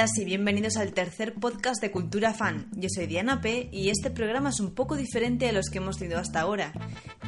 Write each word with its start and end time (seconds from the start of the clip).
Y 0.00 0.24
bienvenidos 0.24 0.78
al 0.78 0.94
tercer 0.94 1.34
podcast 1.34 1.82
de 1.82 1.90
Cultura 1.90 2.32
Fan. 2.32 2.68
Yo 2.72 2.88
soy 2.88 3.06
Diana 3.06 3.42
P 3.42 3.68
y 3.70 3.90
este 3.90 4.10
programa 4.10 4.48
es 4.48 4.58
un 4.58 4.74
poco 4.74 4.96
diferente 4.96 5.46
a 5.46 5.52
los 5.52 5.68
que 5.68 5.76
hemos 5.76 5.98
tenido 5.98 6.18
hasta 6.18 6.40
ahora. 6.40 6.72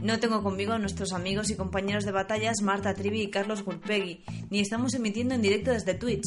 No 0.01 0.19
tengo 0.21 0.43
conmigo 0.43 0.73
a 0.73 0.79
nuestros 0.79 1.13
amigos 1.13 1.51
y 1.51 1.57
compañeros 1.57 2.07
de 2.07 2.13
batallas 2.13 2.63
Marta 2.63 2.95
Trivi 2.95 3.21
y 3.21 3.31
Carlos 3.31 3.63
Gulpegui, 3.63 4.25
ni 4.49 4.61
estamos 4.61 4.95
emitiendo 4.95 5.35
en 5.35 5.43
directo 5.43 5.71
desde 5.71 5.93
Twitch. 5.93 6.25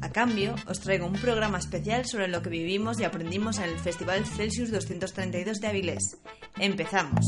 A 0.00 0.10
cambio, 0.10 0.54
os 0.68 0.78
traigo 0.78 1.04
un 1.04 1.14
programa 1.14 1.58
especial 1.58 2.06
sobre 2.06 2.28
lo 2.28 2.42
que 2.42 2.50
vivimos 2.50 3.00
y 3.00 3.04
aprendimos 3.04 3.58
en 3.58 3.64
el 3.64 3.78
Festival 3.80 4.24
Celsius 4.24 4.70
232 4.70 5.58
de 5.58 5.66
Avilés. 5.66 6.16
Empezamos. 6.60 7.26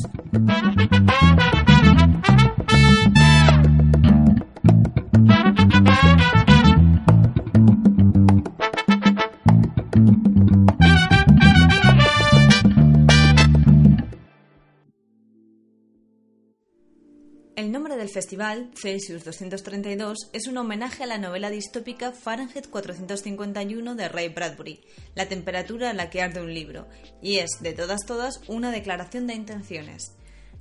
Festival, 18.11 18.71
Celsius 18.75 19.25
232, 19.25 20.31
es 20.33 20.47
un 20.47 20.57
homenaje 20.59 21.05
a 21.05 21.07
la 21.07 21.19
novela 21.19 21.51
distópica 21.51 22.13
Fahrenheit 22.13 22.69
451 22.69 23.95
de 23.95 24.09
Ray 24.09 24.29
Bradbury, 24.29 24.81
la 25.15 25.27
temperatura 25.29 25.91
a 25.91 25.95
la 25.95 26.11
que 26.11 26.21
arde 26.21 26.43
un 26.43 26.53
libro, 26.53 26.87
y 27.23 27.39
es, 27.39 27.61
de 27.61 27.73
todas 27.73 28.05
todas, 28.07 28.41
una 28.49 28.71
declaración 28.71 29.27
de 29.27 29.35
intenciones. 29.35 30.13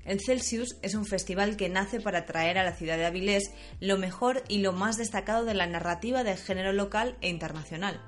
El 0.05 0.21
Celsius 0.21 0.77
es 0.81 0.95
un 0.95 1.05
festival 1.05 1.57
que 1.57 1.69
nace 1.69 1.99
para 1.99 2.25
traer 2.25 2.57
a 2.57 2.63
la 2.63 2.75
ciudad 2.75 2.97
de 2.97 3.05
Avilés 3.05 3.51
lo 3.79 3.97
mejor 3.97 4.43
y 4.47 4.59
lo 4.59 4.71
más 4.71 4.97
destacado 4.97 5.45
de 5.45 5.53
la 5.53 5.67
narrativa 5.67 6.23
del 6.23 6.37
género 6.37 6.73
local 6.73 7.17
e 7.21 7.29
internacional 7.29 7.99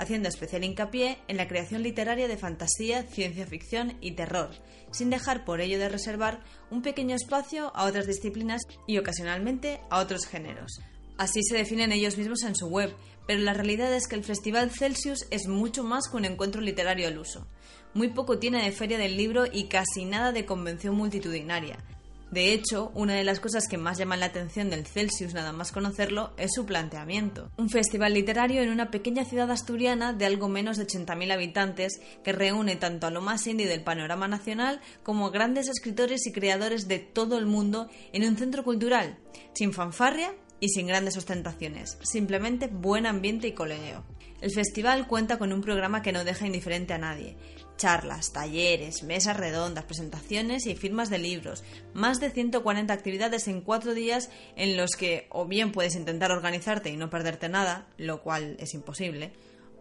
haciendo 0.00 0.30
especial 0.30 0.64
hincapié 0.64 1.18
en 1.28 1.36
la 1.36 1.46
creación 1.46 1.82
literaria 1.82 2.26
de 2.26 2.38
fantasía, 2.38 3.02
ciencia 3.02 3.46
ficción 3.46 3.98
y 4.00 4.12
terror, 4.12 4.48
sin 4.92 5.10
dejar 5.10 5.44
por 5.44 5.60
ello 5.60 5.78
de 5.78 5.90
reservar 5.90 6.40
un 6.70 6.80
pequeño 6.80 7.14
espacio 7.14 7.70
a 7.76 7.84
otras 7.84 8.06
disciplinas 8.06 8.62
y 8.86 8.96
ocasionalmente 8.96 9.78
a 9.90 9.98
otros 9.98 10.26
géneros. 10.26 10.80
Así 11.18 11.42
se 11.42 11.58
definen 11.58 11.92
ellos 11.92 12.16
mismos 12.16 12.44
en 12.44 12.56
su 12.56 12.68
web, 12.68 12.94
pero 13.26 13.42
la 13.42 13.52
realidad 13.52 13.92
es 13.92 14.08
que 14.08 14.16
el 14.16 14.24
Festival 14.24 14.70
Celsius 14.70 15.26
es 15.30 15.48
mucho 15.48 15.84
más 15.84 16.08
que 16.08 16.16
un 16.16 16.24
encuentro 16.24 16.62
literario 16.62 17.06
al 17.06 17.18
uso. 17.18 17.46
Muy 17.92 18.08
poco 18.08 18.38
tiene 18.38 18.64
de 18.64 18.72
feria 18.72 18.96
del 18.96 19.18
libro 19.18 19.44
y 19.52 19.68
casi 19.68 20.06
nada 20.06 20.32
de 20.32 20.46
convención 20.46 20.94
multitudinaria, 20.94 21.76
de 22.30 22.52
hecho, 22.52 22.92
una 22.94 23.14
de 23.14 23.24
las 23.24 23.40
cosas 23.40 23.66
que 23.68 23.76
más 23.76 23.98
llaman 23.98 24.20
la 24.20 24.26
atención 24.26 24.70
del 24.70 24.86
Celsius 24.86 25.34
nada 25.34 25.52
más 25.52 25.72
conocerlo 25.72 26.30
es 26.36 26.52
su 26.54 26.64
planteamiento. 26.64 27.50
Un 27.56 27.70
festival 27.70 28.14
literario 28.14 28.62
en 28.62 28.70
una 28.70 28.92
pequeña 28.92 29.24
ciudad 29.24 29.50
asturiana 29.50 30.12
de 30.12 30.26
algo 30.26 30.48
menos 30.48 30.76
de 30.76 30.86
80.000 30.86 31.32
habitantes 31.32 32.00
que 32.22 32.32
reúne 32.32 32.76
tanto 32.76 33.08
a 33.08 33.10
lo 33.10 33.20
más 33.20 33.48
indie 33.48 33.66
del 33.66 33.82
panorama 33.82 34.28
nacional 34.28 34.80
como 35.02 35.26
a 35.26 35.30
grandes 35.30 35.68
escritores 35.68 36.24
y 36.26 36.32
creadores 36.32 36.86
de 36.86 37.00
todo 37.00 37.36
el 37.36 37.46
mundo 37.46 37.88
en 38.12 38.22
un 38.22 38.36
centro 38.36 38.62
cultural, 38.62 39.18
sin 39.52 39.72
fanfarria 39.72 40.32
y 40.60 40.68
sin 40.68 40.86
grandes 40.86 41.16
ostentaciones, 41.16 41.98
simplemente 42.02 42.68
buen 42.68 43.06
ambiente 43.06 43.48
y 43.48 43.54
colegio. 43.54 44.04
El 44.40 44.52
festival 44.52 45.06
cuenta 45.06 45.38
con 45.38 45.52
un 45.52 45.60
programa 45.60 46.00
que 46.00 46.12
no 46.12 46.24
deja 46.24 46.46
indiferente 46.46 46.94
a 46.94 46.98
nadie, 46.98 47.36
charlas, 47.76 48.32
talleres, 48.32 49.02
mesas 49.02 49.36
redondas, 49.36 49.84
presentaciones 49.84 50.66
y 50.66 50.74
firmas 50.76 51.10
de 51.10 51.18
libros. 51.18 51.62
Más 51.92 52.20
de 52.20 52.30
140 52.30 52.92
actividades 52.92 53.48
en 53.48 53.60
cuatro 53.60 53.92
días 53.92 54.30
en 54.56 54.78
los 54.78 54.92
que 54.92 55.26
o 55.30 55.46
bien 55.46 55.72
puedes 55.72 55.94
intentar 55.94 56.32
organizarte 56.32 56.90
y 56.90 56.96
no 56.96 57.10
perderte 57.10 57.50
nada, 57.50 57.86
lo 57.98 58.22
cual 58.22 58.56
es 58.60 58.72
imposible, 58.72 59.32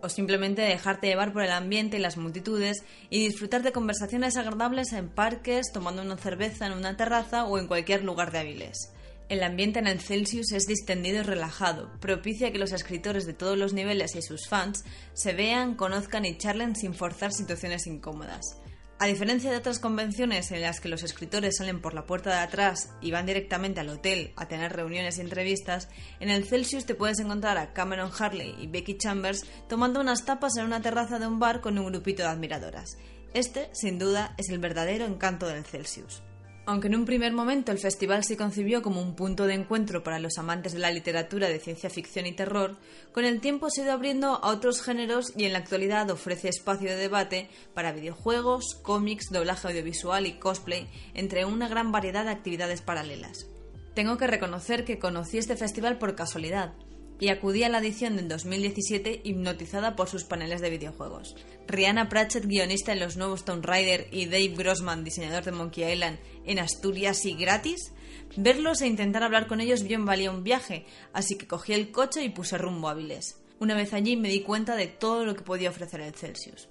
o 0.01 0.09
simplemente 0.09 0.61
dejarte 0.61 1.07
llevar 1.07 1.31
por 1.31 1.43
el 1.43 1.51
ambiente 1.51 1.97
y 1.97 2.01
las 2.01 2.17
multitudes 2.17 2.83
y 3.09 3.19
disfrutar 3.19 3.63
de 3.63 3.71
conversaciones 3.71 4.35
agradables 4.35 4.91
en 4.91 5.09
parques, 5.09 5.71
tomando 5.73 6.01
una 6.01 6.17
cerveza 6.17 6.67
en 6.67 6.73
una 6.73 6.97
terraza 6.97 7.45
o 7.45 7.57
en 7.57 7.67
cualquier 7.67 8.03
lugar 8.03 8.31
de 8.31 8.39
Avilés. 8.39 8.91
El 9.29 9.43
ambiente 9.43 9.77
en 9.77 9.85
el 9.85 9.99
Celsius 9.99 10.51
es 10.53 10.65
distendido 10.65 11.19
y 11.19 11.21
relajado, 11.21 11.91
propicia 11.99 12.51
que 12.51 12.57
los 12.57 12.71
escritores 12.71 13.27
de 13.27 13.33
todos 13.33 13.59
los 13.59 13.73
niveles 13.73 14.15
y 14.15 14.23
sus 14.23 14.47
fans 14.47 14.83
se 15.13 15.33
vean, 15.33 15.75
conozcan 15.75 16.25
y 16.25 16.35
charlen 16.35 16.75
sin 16.75 16.95
forzar 16.95 17.31
situaciones 17.31 17.85
incómodas. 17.85 18.57
A 18.97 19.05
diferencia 19.05 19.51
de 19.51 19.57
otras 19.57 19.77
convenciones 19.77 20.51
en 20.51 20.61
las 20.61 20.79
que 20.79 20.89
los 20.89 21.03
escritores 21.03 21.57
salen 21.57 21.79
por 21.79 21.93
la 21.93 22.07
puerta 22.07 22.31
de 22.31 22.37
atrás 22.37 22.89
y 23.01 23.11
van 23.11 23.27
directamente 23.27 23.79
al 23.79 23.89
hotel 23.89 24.33
a 24.35 24.47
tener 24.47 24.73
reuniones 24.73 25.19
y 25.19 25.21
entrevistas, 25.21 25.89
en 26.19 26.31
el 26.31 26.43
Celsius 26.43 26.87
te 26.87 26.95
puedes 26.95 27.19
encontrar 27.19 27.59
a 27.59 27.71
Cameron 27.71 28.11
Harley 28.17 28.55
y 28.59 28.65
Becky 28.65 28.97
Chambers 28.97 29.45
tomando 29.69 30.01
unas 30.01 30.25
tapas 30.25 30.57
en 30.57 30.65
una 30.65 30.81
terraza 30.81 31.19
de 31.19 31.27
un 31.27 31.37
bar 31.37 31.61
con 31.61 31.77
un 31.77 31.85
grupito 31.85 32.23
de 32.23 32.29
admiradoras. 32.29 32.97
Este, 33.35 33.69
sin 33.73 33.99
duda, 33.99 34.33
es 34.39 34.49
el 34.49 34.57
verdadero 34.57 35.05
encanto 35.05 35.47
del 35.47 35.63
Celsius. 35.65 36.23
Aunque 36.65 36.87
en 36.87 36.95
un 36.95 37.05
primer 37.05 37.33
momento 37.33 37.71
el 37.71 37.79
festival 37.79 38.23
se 38.23 38.37
concibió 38.37 38.81
como 38.81 39.01
un 39.01 39.15
punto 39.15 39.47
de 39.47 39.55
encuentro 39.55 40.03
para 40.03 40.19
los 40.19 40.37
amantes 40.37 40.73
de 40.73 40.79
la 40.79 40.91
literatura 40.91 41.49
de 41.49 41.59
ciencia 41.59 41.89
ficción 41.89 42.27
y 42.27 42.31
terror, 42.31 42.77
con 43.11 43.25
el 43.25 43.41
tiempo 43.41 43.69
se 43.69 43.81
ha 43.81 43.83
ido 43.85 43.93
abriendo 43.93 44.35
a 44.43 44.49
otros 44.49 44.81
géneros 44.81 45.33
y 45.35 45.45
en 45.45 45.53
la 45.53 45.59
actualidad 45.59 46.09
ofrece 46.11 46.49
espacio 46.49 46.89
de 46.89 46.95
debate 46.95 47.49
para 47.73 47.91
videojuegos, 47.91 48.75
cómics, 48.83 49.31
doblaje 49.31 49.67
audiovisual 49.67 50.27
y 50.27 50.33
cosplay, 50.33 50.87
entre 51.15 51.45
una 51.45 51.67
gran 51.67 51.91
variedad 51.91 52.25
de 52.25 52.31
actividades 52.31 52.81
paralelas. 52.81 53.47
Tengo 53.95 54.17
que 54.17 54.27
reconocer 54.27 54.85
que 54.85 54.99
conocí 54.99 55.39
este 55.39 55.57
festival 55.57 55.97
por 55.97 56.15
casualidad, 56.15 56.73
y 57.19 57.29
acudí 57.29 57.63
a 57.63 57.69
la 57.69 57.79
edición 57.79 58.15
del 58.15 58.27
2017 58.27 59.21
hipnotizada 59.23 59.95
por 59.95 60.07
sus 60.07 60.23
paneles 60.23 60.61
de 60.61 60.69
videojuegos. 60.69 61.35
Rihanna 61.67 62.09
Pratchett, 62.09 62.45
guionista 62.45 62.93
en 62.93 62.99
los 62.99 63.17
nuevos 63.17 63.45
Tomb 63.45 63.65
Raider, 63.65 64.07
y 64.11 64.25
Dave 64.25 64.55
Grossman, 64.55 65.03
diseñador 65.03 65.43
de 65.43 65.51
Monkey 65.51 65.91
Island, 65.91 66.19
en 66.45 66.59
Asturias 66.59 67.25
y 67.25 67.35
gratis. 67.35 67.91
Verlos 68.37 68.81
e 68.81 68.87
intentar 68.87 69.23
hablar 69.23 69.47
con 69.47 69.59
ellos 69.59 69.83
bien 69.83 70.05
valía 70.05 70.31
un 70.31 70.43
viaje, 70.43 70.85
así 71.13 71.37
que 71.37 71.47
cogí 71.47 71.73
el 71.73 71.91
coche 71.91 72.23
y 72.23 72.29
puse 72.29 72.57
rumbo 72.57 72.87
a 72.87 72.91
Avilés. 72.91 73.37
Una 73.59 73.75
vez 73.75 73.93
allí 73.93 74.15
me 74.15 74.29
di 74.29 74.41
cuenta 74.41 74.75
de 74.75 74.87
todo 74.87 75.25
lo 75.25 75.35
que 75.35 75.41
podía 75.41 75.69
ofrecer 75.69 75.99
el 76.01 76.13
Celsius. 76.13 76.69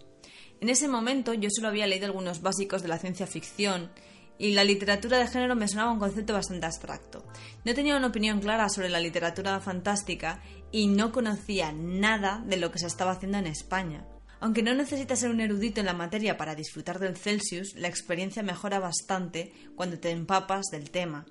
En 0.60 0.70
ese 0.70 0.88
momento 0.88 1.34
yo 1.34 1.48
solo 1.54 1.68
había 1.68 1.86
leído 1.86 2.06
algunos 2.06 2.42
básicos 2.42 2.82
de 2.82 2.88
la 2.88 2.98
ciencia 2.98 3.26
ficción 3.26 3.90
y 4.38 4.52
la 4.52 4.64
literatura 4.64 5.18
de 5.18 5.26
género 5.26 5.56
me 5.56 5.68
sonaba 5.68 5.92
un 5.92 5.98
concepto 5.98 6.32
bastante 6.32 6.66
abstracto. 6.66 7.24
No 7.64 7.74
tenía 7.74 7.96
una 7.96 8.06
opinión 8.06 8.40
clara 8.40 8.68
sobre 8.68 8.88
la 8.88 9.00
literatura 9.00 9.60
fantástica 9.60 10.42
y 10.70 10.86
no 10.86 11.12
conocía 11.12 11.72
nada 11.72 12.42
de 12.46 12.56
lo 12.56 12.70
que 12.70 12.78
se 12.78 12.86
estaba 12.86 13.12
haciendo 13.12 13.38
en 13.38 13.46
España. 13.46 14.06
Aunque 14.40 14.62
no 14.62 14.72
necesitas 14.74 15.18
ser 15.18 15.30
un 15.30 15.40
erudito 15.40 15.80
en 15.80 15.86
la 15.86 15.94
materia 15.94 16.36
para 16.36 16.54
disfrutar 16.54 17.00
del 17.00 17.16
Celsius, 17.16 17.74
la 17.74 17.88
experiencia 17.88 18.42
mejora 18.44 18.78
bastante 18.78 19.52
cuando 19.74 19.98
te 19.98 20.10
empapas 20.10 20.66
del 20.70 20.90
tema. 20.90 21.26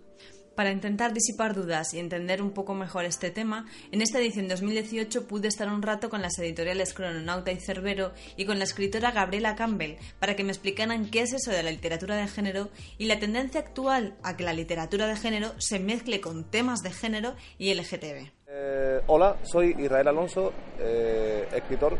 Para 0.57 0.71
intentar 0.71 1.13
disipar 1.13 1.53
dudas 1.53 1.93
y 1.93 1.99
entender 1.99 2.41
un 2.41 2.49
poco 2.49 2.73
mejor 2.73 3.05
este 3.05 3.29
tema, 3.29 3.67
en 3.91 4.01
esta 4.01 4.17
edición 4.17 4.47
2018 4.47 5.27
pude 5.27 5.49
estar 5.49 5.69
un 5.69 5.83
rato 5.83 6.09
con 6.09 6.23
las 6.23 6.39
editoriales 6.39 6.95
Crononauta 6.95 7.51
y 7.51 7.57
Cerbero 7.57 8.11
y 8.37 8.47
con 8.47 8.57
la 8.57 8.63
escritora 8.63 9.11
Gabriela 9.11 9.55
Campbell 9.55 9.97
para 10.17 10.35
que 10.35 10.43
me 10.43 10.49
explicaran 10.49 11.11
qué 11.11 11.21
es 11.21 11.33
eso 11.33 11.51
de 11.51 11.61
la 11.61 11.69
literatura 11.69 12.15
de 12.15 12.27
género 12.27 12.69
y 12.97 13.05
la 13.05 13.19
tendencia 13.19 13.59
actual 13.59 14.15
a 14.23 14.35
que 14.35 14.45
la 14.45 14.53
literatura 14.53 15.05
de 15.05 15.15
género 15.15 15.49
se 15.59 15.77
mezcle 15.77 16.21
con 16.21 16.43
temas 16.43 16.79
de 16.81 16.89
género 16.89 17.35
y 17.59 17.71
LGTB. 17.75 18.31
Eh, 18.47 19.01
hola, 19.05 19.37
soy 19.43 19.75
Israel 19.77 20.07
Alonso, 20.07 20.53
eh, 20.79 21.47
escritor 21.53 21.99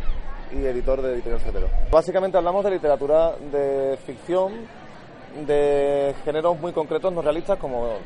y 0.52 0.66
editor 0.66 1.04
de 1.04 1.14
Editorial 1.14 1.42
Cetero. 1.42 1.70
Básicamente 1.92 2.40
hablamos 2.40 2.66
de 2.66 2.72
literatura 2.72 3.36
de 3.38 4.00
ficción, 4.04 4.54
de 5.46 6.16
géneros 6.26 6.60
muy 6.60 6.72
concretos, 6.72 7.14
no 7.14 7.22
realistas, 7.22 7.60
como 7.60 8.00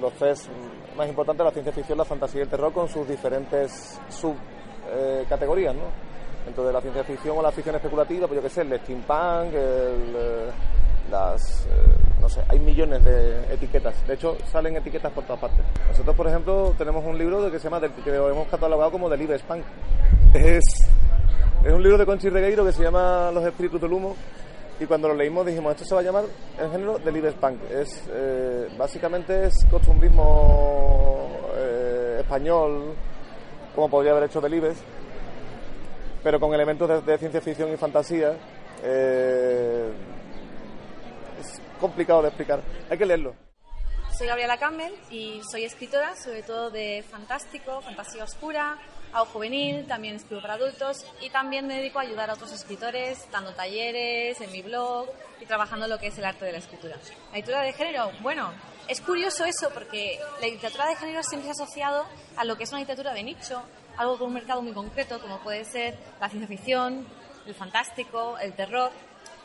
los 0.00 0.12
tres 0.14 0.48
más 0.96 1.08
importantes, 1.08 1.44
la 1.44 1.52
ciencia 1.52 1.72
ficción, 1.72 1.98
la 1.98 2.04
fantasía 2.04 2.40
y 2.40 2.42
el 2.44 2.48
terror, 2.48 2.72
con 2.72 2.88
sus 2.88 3.08
diferentes 3.08 4.00
subcategorías, 4.08 5.74
¿no? 5.74 6.08
Dentro 6.44 6.64
de 6.64 6.72
la 6.72 6.80
ciencia 6.80 7.04
ficción 7.04 7.36
o 7.38 7.42
la 7.42 7.52
ficción 7.52 7.74
especulativa, 7.74 8.26
pues 8.26 8.36
yo 8.36 8.42
qué 8.42 8.48
sé, 8.48 8.62
el 8.62 8.80
steampunk, 8.80 9.52
el, 9.54 10.50
las 11.10 11.66
no 12.20 12.28
sé, 12.28 12.42
hay 12.48 12.58
millones 12.58 13.04
de 13.04 13.54
etiquetas. 13.54 14.06
De 14.06 14.14
hecho, 14.14 14.36
salen 14.50 14.76
etiquetas 14.76 15.12
por 15.12 15.24
todas 15.24 15.40
partes. 15.40 15.64
Nosotros, 15.88 16.16
por 16.16 16.26
ejemplo, 16.26 16.74
tenemos 16.76 17.04
un 17.04 17.16
libro 17.16 17.50
que 17.50 17.58
se 17.58 17.64
llama, 17.64 17.80
que 17.80 18.10
lo 18.10 18.30
hemos 18.30 18.48
catalogado 18.48 18.90
como 18.90 19.08
de 19.08 19.16
Libre 19.16 19.38
Spunk. 19.38 19.62
Es, 20.34 20.64
es 21.64 21.72
un 21.72 21.82
libro 21.82 21.98
de 21.98 22.06
Conchi 22.06 22.28
Regueiro 22.28 22.64
que 22.64 22.72
se 22.72 22.82
llama 22.82 23.30
Los 23.32 23.44
espíritus 23.44 23.80
del 23.80 23.92
humo. 23.92 24.16
Y 24.80 24.86
cuando 24.86 25.08
lo 25.08 25.14
leímos 25.14 25.44
dijimos, 25.44 25.72
esto 25.72 25.84
se 25.84 25.94
va 25.94 26.00
a 26.00 26.04
llamar 26.04 26.24
el 26.58 26.70
género 26.70 26.98
de 26.98 27.10
Libre 27.10 27.32
Spunk. 27.32 27.62
Es, 27.70 28.04
eh, 28.10 28.68
básicamente 28.78 29.46
es 29.46 29.66
costumbrismo 29.68 31.28
eh, 31.56 32.18
español, 32.20 32.94
como 33.74 33.90
podría 33.90 34.12
haber 34.12 34.24
hecho 34.24 34.40
Delibes, 34.40 34.78
pero 36.22 36.38
con 36.38 36.54
elementos 36.54 37.04
de, 37.04 37.18
ciencia 37.18 37.40
ficción 37.40 37.72
y 37.72 37.76
fantasía. 37.76 38.36
Eh, 38.84 39.90
complicado 41.80 42.22
de 42.22 42.28
explicar. 42.28 42.62
Hay 42.88 42.98
que 42.98 43.06
leerlo. 43.06 43.34
Soy 44.16 44.26
Gabriela 44.26 44.58
Campbell 44.58 44.92
y 45.10 45.40
soy 45.50 45.64
escritora, 45.64 46.14
sobre 46.16 46.42
todo 46.42 46.70
de 46.70 47.04
fantástico, 47.08 47.80
fantasía 47.82 48.24
oscura, 48.24 48.78
algo 49.12 49.26
juvenil, 49.26 49.86
también 49.86 50.16
escribo 50.16 50.42
para 50.42 50.54
adultos 50.54 51.04
y 51.20 51.30
también 51.30 51.66
me 51.66 51.74
dedico 51.74 51.98
a 51.98 52.02
ayudar 52.02 52.30
a 52.30 52.34
otros 52.34 52.52
escritores, 52.52 53.26
dando 53.30 53.52
talleres 53.52 54.40
en 54.40 54.52
mi 54.52 54.62
blog 54.62 55.08
y 55.40 55.46
trabajando 55.46 55.86
lo 55.88 55.98
que 55.98 56.08
es 56.08 56.18
el 56.18 56.24
arte 56.24 56.44
de 56.44 56.52
la 56.52 56.58
escritura. 56.58 56.96
La 57.30 57.36
literatura 57.36 57.62
de 57.62 57.72
género, 57.72 58.12
bueno, 58.20 58.52
es 58.88 59.00
curioso 59.00 59.44
eso 59.44 59.70
porque 59.72 60.18
la 60.40 60.46
literatura 60.46 60.86
de 60.86 60.96
género 60.96 61.22
siempre 61.22 61.52
se 61.52 61.60
ha 61.60 61.64
asociado 61.64 62.06
a 62.36 62.44
lo 62.44 62.56
que 62.56 62.64
es 62.64 62.70
una 62.70 62.80
literatura 62.80 63.12
de 63.12 63.22
nicho, 63.22 63.62
algo 63.96 64.18
con 64.18 64.28
un 64.28 64.34
mercado 64.34 64.62
muy 64.62 64.72
concreto, 64.72 65.20
como 65.20 65.38
puede 65.40 65.64
ser 65.64 65.98
la 66.20 66.28
ciencia 66.28 66.48
ficción, 66.48 67.06
el 67.46 67.54
fantástico, 67.54 68.38
el 68.38 68.54
terror. 68.54 68.90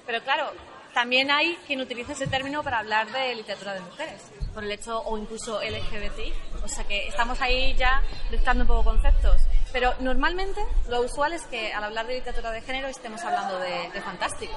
Pero 0.05 0.21
claro, 0.23 0.51
también 0.93 1.31
hay 1.31 1.55
quien 1.65 1.81
utiliza 1.81 2.13
ese 2.13 2.27
término 2.27 2.63
para 2.63 2.79
hablar 2.79 3.11
de 3.11 3.33
literatura 3.33 3.73
de 3.73 3.79
mujeres, 3.79 4.21
por 4.53 4.63
el 4.63 4.71
hecho, 4.71 5.01
o 5.01 5.17
incluso 5.17 5.59
LGBTI. 5.59 6.33
O 6.63 6.67
sea 6.67 6.83
que 6.85 7.07
estamos 7.07 7.41
ahí 7.41 7.73
ya 7.75 8.01
mezclando 8.29 8.63
un 8.63 8.67
poco 8.67 8.83
conceptos. 8.83 9.41
Pero 9.73 9.93
normalmente 9.99 10.61
lo 10.87 11.01
usual 11.01 11.33
es 11.33 11.45
que 11.47 11.73
al 11.73 11.83
hablar 11.83 12.07
de 12.07 12.13
literatura 12.13 12.51
de 12.51 12.61
género 12.61 12.87
estemos 12.87 13.21
hablando 13.23 13.59
de, 13.59 13.89
fantástico. 14.01 14.53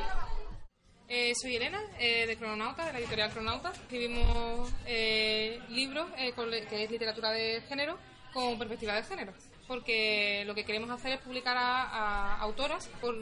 Eh, 1.08 1.32
soy 1.40 1.56
Elena, 1.56 1.80
eh, 1.98 2.26
de 2.26 2.36
Crononauta, 2.36 2.84
de 2.84 2.92
la 2.92 2.98
editorial 2.98 3.30
Crononauta. 3.30 3.72
Escribimos 3.72 4.70
eh, 4.84 5.58
libros 5.70 6.08
que 6.68 6.84
es 6.84 6.90
literatura 6.90 7.30
de 7.30 7.62
género 7.62 7.98
con 8.32 8.58
perspectiva 8.58 8.94
de 8.94 9.04
género 9.04 9.32
porque 9.66 10.44
lo 10.46 10.54
que 10.54 10.64
queremos 10.64 10.90
hacer 10.90 11.12
es 11.12 11.20
publicar 11.20 11.56
a, 11.56 12.36
autoras 12.38 12.88
por 13.00 13.14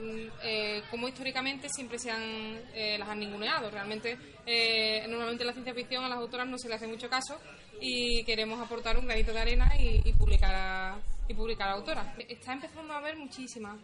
eh, 0.42 0.82
como 0.90 1.08
históricamente 1.08 1.68
siempre 1.68 1.98
se 1.98 2.10
han, 2.10 2.60
eh, 2.74 2.96
las 2.98 3.08
han 3.08 3.18
ninguneado. 3.18 3.70
Realmente, 3.70 4.18
eh, 4.46 5.04
normalmente 5.08 5.42
en 5.42 5.46
la 5.46 5.52
ciencia 5.52 5.74
ficción 5.74 6.04
a 6.04 6.08
las 6.08 6.18
autoras 6.18 6.46
no 6.46 6.58
se 6.58 6.68
les 6.68 6.76
hace 6.76 6.86
mucho 6.86 7.08
caso 7.08 7.38
y 7.80 8.24
queremos 8.24 8.60
aportar 8.60 8.98
un 8.98 9.06
granito 9.06 9.32
de 9.32 9.40
arena 9.40 9.72
y, 9.78 10.12
publicar 10.12 10.54
a, 10.54 10.98
y 11.28 11.34
publicar 11.34 11.70
autoras. 11.70 12.06
Está 12.28 12.52
empezando 12.52 12.92
a 12.92 12.98
haber 12.98 13.16
muchísimas. 13.16 13.78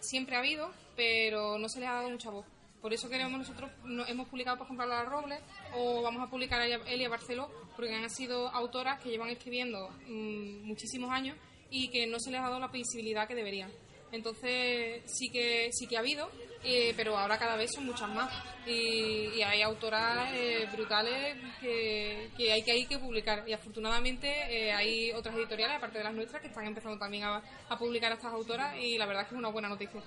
siempre 0.00 0.36
ha 0.36 0.40
habido, 0.40 0.70
pero 0.96 1.58
no 1.58 1.68
se 1.68 1.80
les 1.80 1.88
ha 1.88 1.94
dado 1.94 2.10
mucha 2.10 2.30
voz. 2.30 2.46
Por 2.80 2.92
eso 2.92 3.08
queremos 3.08 3.38
nosotros, 3.38 3.70
hemos 4.08 4.28
publicado, 4.28 4.58
por 4.58 4.66
ejemplo, 4.66 4.84
a 4.84 4.88
La 4.88 5.04
Robles 5.04 5.40
o 5.74 6.02
vamos 6.02 6.22
a 6.22 6.28
publicar 6.28 6.60
a 6.60 6.66
Elia 6.66 7.08
Barceló, 7.08 7.50
porque 7.76 7.94
han 7.94 8.10
sido 8.10 8.48
autoras 8.50 9.00
que 9.00 9.08
llevan 9.08 9.30
escribiendo 9.30 9.88
mm, 10.06 10.66
muchísimos 10.66 11.10
años 11.10 11.34
y 11.70 11.88
que 11.88 12.06
no 12.06 12.20
se 12.20 12.30
les 12.30 12.40
ha 12.40 12.44
dado 12.44 12.60
la 12.60 12.68
visibilidad 12.68 13.26
que 13.26 13.34
deberían. 13.34 13.70
Entonces 14.14 15.02
sí 15.06 15.28
que 15.28 15.70
sí 15.72 15.88
que 15.88 15.96
ha 15.96 16.00
habido, 16.00 16.30
eh, 16.62 16.94
pero 16.96 17.18
ahora 17.18 17.36
cada 17.36 17.56
vez 17.56 17.72
son 17.74 17.86
muchas 17.86 18.08
más 18.08 18.30
y, 18.64 19.42
hay 19.42 19.60
autoras 19.62 20.32
eh, 20.32 20.68
brutales 20.72 21.36
que, 21.60 22.30
que, 22.36 22.52
hay 22.52 22.62
que 22.62 22.70
hay 22.70 22.86
que 22.86 22.98
publicar 22.98 23.42
y 23.46 23.52
afortunadamente 23.52 24.28
eh, 24.48 24.72
hay 24.72 25.10
otras 25.10 25.34
editoriales 25.34 25.76
aparte 25.76 25.98
de 25.98 26.04
las 26.04 26.14
nuestras 26.14 26.40
que 26.40 26.48
están 26.48 26.64
empezando 26.64 26.96
también 26.96 27.24
a, 27.24 27.42
a 27.68 27.76
publicar 27.76 28.12
a 28.12 28.14
estas 28.14 28.32
autoras 28.32 28.76
y 28.80 28.96
la 28.96 29.06
verdad 29.06 29.24
es 29.24 29.28
que 29.30 29.34
es 29.34 29.38
una 29.38 29.50
buena 29.50 29.68
noticia. 29.68 30.00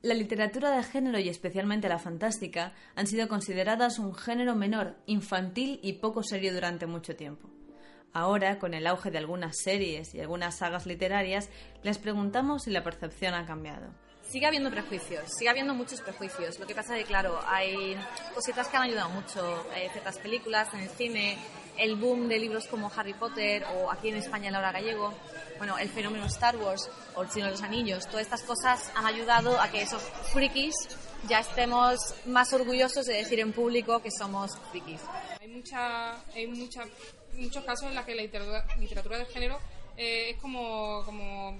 La 0.00 0.14
literatura 0.14 0.74
de 0.74 0.82
género 0.82 1.18
y 1.18 1.28
especialmente 1.28 1.88
la 1.88 1.98
fantástica 1.98 2.72
han 2.96 3.06
sido 3.06 3.28
consideradas 3.28 3.98
un 3.98 4.14
género 4.14 4.54
menor, 4.54 4.96
infantil 5.04 5.80
y 5.82 5.94
poco 5.94 6.22
serio 6.22 6.54
durante 6.54 6.86
mucho 6.86 7.14
tiempo. 7.14 7.53
Ahora, 8.14 8.60
con 8.60 8.74
el 8.74 8.86
auge 8.86 9.10
de 9.10 9.18
algunas 9.18 9.56
series 9.58 10.14
y 10.14 10.20
algunas 10.20 10.58
sagas 10.58 10.86
literarias, 10.86 11.50
les 11.82 11.98
preguntamos 11.98 12.62
si 12.62 12.70
la 12.70 12.84
percepción 12.84 13.34
ha 13.34 13.44
cambiado. 13.44 13.88
Sigue 14.22 14.46
habiendo 14.46 14.70
prejuicios, 14.70 15.24
sigue 15.36 15.50
habiendo 15.50 15.74
muchos 15.74 16.00
prejuicios. 16.00 16.60
Lo 16.60 16.66
que 16.66 16.76
pasa 16.76 16.96
es 16.96 17.02
que, 17.02 17.08
claro, 17.08 17.40
hay 17.44 17.96
cositas 18.32 18.68
que 18.68 18.76
han 18.76 18.84
ayudado 18.84 19.08
mucho. 19.10 19.66
Hay 19.74 19.88
ciertas 19.88 20.18
películas 20.18 20.72
en 20.74 20.80
el 20.80 20.90
cine, 20.90 21.36
el 21.76 21.96
boom 21.96 22.28
de 22.28 22.38
libros 22.38 22.68
como 22.68 22.88
Harry 22.96 23.14
Potter 23.14 23.64
o 23.74 23.90
aquí 23.90 24.10
en 24.10 24.16
España 24.16 24.52
Laura 24.52 24.70
Gallego, 24.70 25.12
bueno, 25.58 25.76
el 25.76 25.88
fenómeno 25.88 26.26
Star 26.26 26.56
Wars 26.56 26.88
o 27.16 27.22
El 27.22 27.30
Señor 27.30 27.48
de 27.48 27.52
los 27.52 27.62
Anillos. 27.62 28.06
Todas 28.06 28.22
estas 28.22 28.42
cosas 28.44 28.92
han 28.94 29.06
ayudado 29.06 29.60
a 29.60 29.72
que 29.72 29.82
esos 29.82 30.02
frikis 30.32 30.74
ya 31.28 31.40
estemos 31.40 31.98
más 32.26 32.52
orgullosos 32.52 33.06
de 33.06 33.14
decir 33.14 33.40
en 33.40 33.52
público 33.52 34.00
que 34.00 34.10
somos 34.16 34.56
frikis. 34.70 35.00
Hay 35.40 35.48
mucha, 35.48 36.20
hay 36.32 36.46
mucha 36.46 36.84
muchos 37.36 37.64
casos 37.64 37.88
en 37.88 37.94
los 37.94 38.04
que 38.04 38.14
la 38.14 38.22
literatura, 38.22 39.18
de 39.18 39.26
género 39.26 39.58
eh, 39.96 40.30
es 40.30 40.36
como, 40.40 41.02
como 41.04 41.56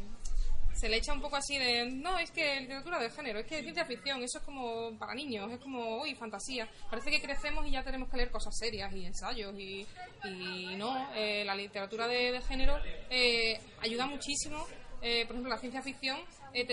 se 0.75 0.89
le 0.89 0.97
echa 0.97 1.13
un 1.13 1.21
poco 1.21 1.37
así 1.37 1.57
de 1.57 1.87
no, 1.87 2.19
es 2.19 2.31
que 2.31 2.61
literatura 2.61 2.99
de 2.99 3.11
género, 3.11 3.39
es 3.39 3.47
que 3.47 3.63
ciencia 3.63 3.85
ficción, 3.85 4.23
eso 4.23 4.39
es 4.39 4.45
como 4.45 4.97
para 4.99 5.15
niños, 5.15 5.51
es 5.53 5.61
como, 5.61 6.03
uy, 6.03 6.15
fantasía. 6.15 6.69
Parece 6.91 7.11
que 7.11 7.23
crecemos 7.23 7.67
y 7.67 7.71
ya 7.71 7.83
tenemos 7.83 8.09
que 8.09 8.17
leer 8.17 8.31
cosas 8.31 8.57
serias 8.57 8.93
y 8.93 9.07
ensayos 9.07 9.55
y, 9.59 9.87
y 10.25 10.77
no, 10.77 11.09
eh, 11.15 11.45
la 11.45 11.55
literatura 11.55 12.09
de, 12.09 12.41
género 12.43 12.79
eh, 13.11 13.61
ayuda 13.81 14.07
muchísimo. 14.07 14.67
por 15.01 15.11
ejemplo, 15.11 15.49
la 15.49 15.59
ciencia 15.59 15.83
ficción 15.83 16.19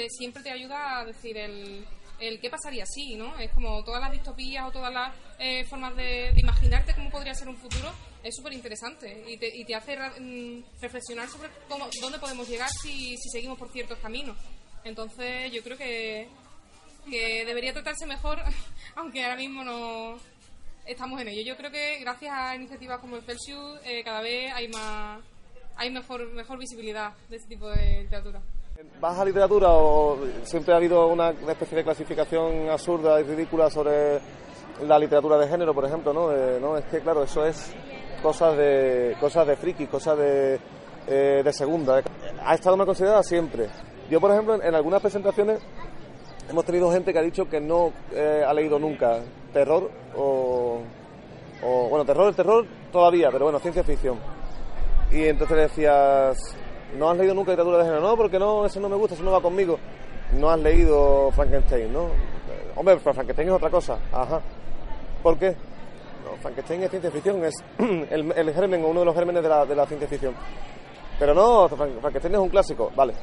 siempre 0.09 0.41
te 0.43 0.51
ayuda 0.51 0.99
a 0.99 1.05
decir 1.05 1.37
el, 1.37 1.85
el 2.21 2.39
qué 2.39 2.49
pasaría 2.49 2.85
si, 2.85 3.15
¿no? 3.15 3.37
Es 3.39 3.51
como 3.51 3.83
todas 3.83 4.01
las 4.01 4.11
distopías 4.11 4.67
o 4.67 4.71
todas 4.71 4.93
las 4.93 5.13
formas 5.67 5.95
de, 5.95 6.31
de 6.33 6.39
imaginarte 6.39 6.93
cómo 6.93 7.09
podría 7.09 7.33
ser 7.33 7.49
un 7.49 7.57
futuro 7.57 7.91
es 8.23 8.35
súper 8.35 8.53
interesante 8.53 9.23
y 9.27 9.37
te, 9.37 9.55
y 9.55 9.65
te 9.65 9.75
hace 9.75 9.97
mm, 9.97 10.63
reflexionar 10.79 11.27
sobre 11.27 11.49
cómo, 11.67 11.87
dónde 11.99 12.19
podemos 12.19 12.47
llegar 12.47 12.69
si, 12.69 13.17
si 13.17 13.29
seguimos 13.29 13.57
por 13.57 13.71
ciertos 13.71 13.97
caminos. 13.99 14.37
Entonces 14.83 15.51
yo 15.51 15.63
creo 15.63 15.77
que, 15.77 16.27
que 17.09 17.45
debería 17.45 17.73
tratarse 17.73 18.05
mejor, 18.05 18.39
aunque 18.95 19.23
ahora 19.23 19.37
mismo 19.37 19.63
no 19.63 20.17
estamos 20.85 21.19
en 21.21 21.29
ello. 21.29 21.41
Yo 21.43 21.57
creo 21.57 21.71
que 21.71 21.99
gracias 21.99 22.33
a 22.33 22.55
iniciativas 22.55 22.99
como 22.99 23.17
el 23.17 23.23
Celsius 23.23 23.79
eh, 23.85 24.03
cada 24.03 24.21
vez 24.21 24.51
hay 24.53 24.67
más 24.67 25.19
hay 25.77 25.89
mejor 25.89 26.31
mejor 26.33 26.59
visibilidad 26.59 27.13
de 27.29 27.37
este 27.37 27.49
tipo 27.49 27.69
de 27.69 28.03
literatura. 28.03 28.41
¿Baja 28.99 29.25
literatura 29.25 29.69
o 29.69 30.17
siempre 30.43 30.73
ha 30.73 30.77
habido 30.77 31.07
una 31.07 31.29
especie 31.29 31.77
de 31.77 31.83
clasificación 31.83 32.69
absurda 32.69 33.19
y 33.19 33.23
ridícula 33.23 33.69
sobre 33.69 34.19
la 34.87 34.97
literatura 34.97 35.37
de 35.37 35.47
género, 35.47 35.73
por 35.73 35.85
ejemplo? 35.85 36.13
¿no? 36.13 36.31
¿no? 36.59 36.77
Es 36.77 36.85
que, 36.85 36.99
claro, 36.99 37.23
eso 37.23 37.45
es 37.45 37.73
cosas 38.23 38.57
de 38.57 39.15
cosas 39.19 39.45
de 39.45 39.55
friki, 39.55 39.85
cosas 39.87 40.17
de, 40.17 40.59
eh, 41.07 41.41
de 41.43 41.53
segunda. 41.53 42.01
Ha 42.43 42.55
estado 42.55 42.75
más 42.75 42.87
considerada 42.87 43.21
siempre. 43.21 43.69
Yo, 44.09 44.19
por 44.19 44.31
ejemplo, 44.31 44.61
en, 44.61 44.73
algunas 44.73 45.01
presentaciones 45.01 45.59
hemos 46.49 46.65
tenido 46.65 46.91
gente 46.91 47.13
que 47.13 47.19
ha 47.19 47.23
dicho 47.23 47.47
que 47.47 47.59
no 47.59 47.91
eh, 48.13 48.43
ha 48.45 48.53
leído 48.53 48.79
nunca 48.79 49.19
terror 49.53 49.91
o, 50.15 50.79
o, 51.63 51.89
bueno, 51.89 52.03
terror, 52.03 52.29
el 52.29 52.35
terror 52.35 52.65
todavía, 52.91 53.29
pero 53.31 53.45
bueno, 53.45 53.59
ciencia 53.59 53.83
ficción. 53.83 54.17
Y 55.11 55.25
entonces 55.25 55.57
le 55.57 55.63
decías, 55.63 56.55
¿no 56.97 57.09
has 57.09 57.17
leído 57.17 57.33
nunca 57.33 57.51
literatura 57.51 57.79
de 57.79 57.83
género? 57.85 58.01
No, 58.01 58.17
porque 58.17 58.39
no, 58.39 58.65
eso 58.65 58.79
no 58.79 58.89
me 58.89 58.95
gusta, 58.95 59.15
eso 59.15 59.23
no 59.23 59.31
va 59.31 59.41
conmigo. 59.41 59.77
No 60.37 60.49
has 60.49 60.59
leído 60.59 61.31
Frankenstein, 61.31 61.91
¿no? 61.91 62.09
Hombre, 62.75 62.99
Frankenstein 62.99 63.49
es 63.49 63.53
otra 63.53 63.69
cosa. 63.69 63.97
Ajá. 64.11 64.41
¿Por 65.21 65.37
qué? 65.37 65.55
Frankenstein 66.41 66.83
es 66.83 66.89
ciencia 66.89 67.11
ficción, 67.11 67.43
es 67.43 67.53
el, 67.77 68.53
germen 68.53 68.83
o 68.83 68.87
uno 68.87 69.01
de 69.01 69.05
los 69.05 69.15
gérmenes 69.15 69.43
de 69.43 69.75
la, 69.75 69.85
ciencia 69.85 70.07
ficción. 70.07 70.33
Pero 71.19 71.33
no, 71.33 71.67
Frankenstein 71.69 72.35
es 72.35 72.39
un 72.39 72.49
clásico, 72.49 72.91
vale. 72.95 73.13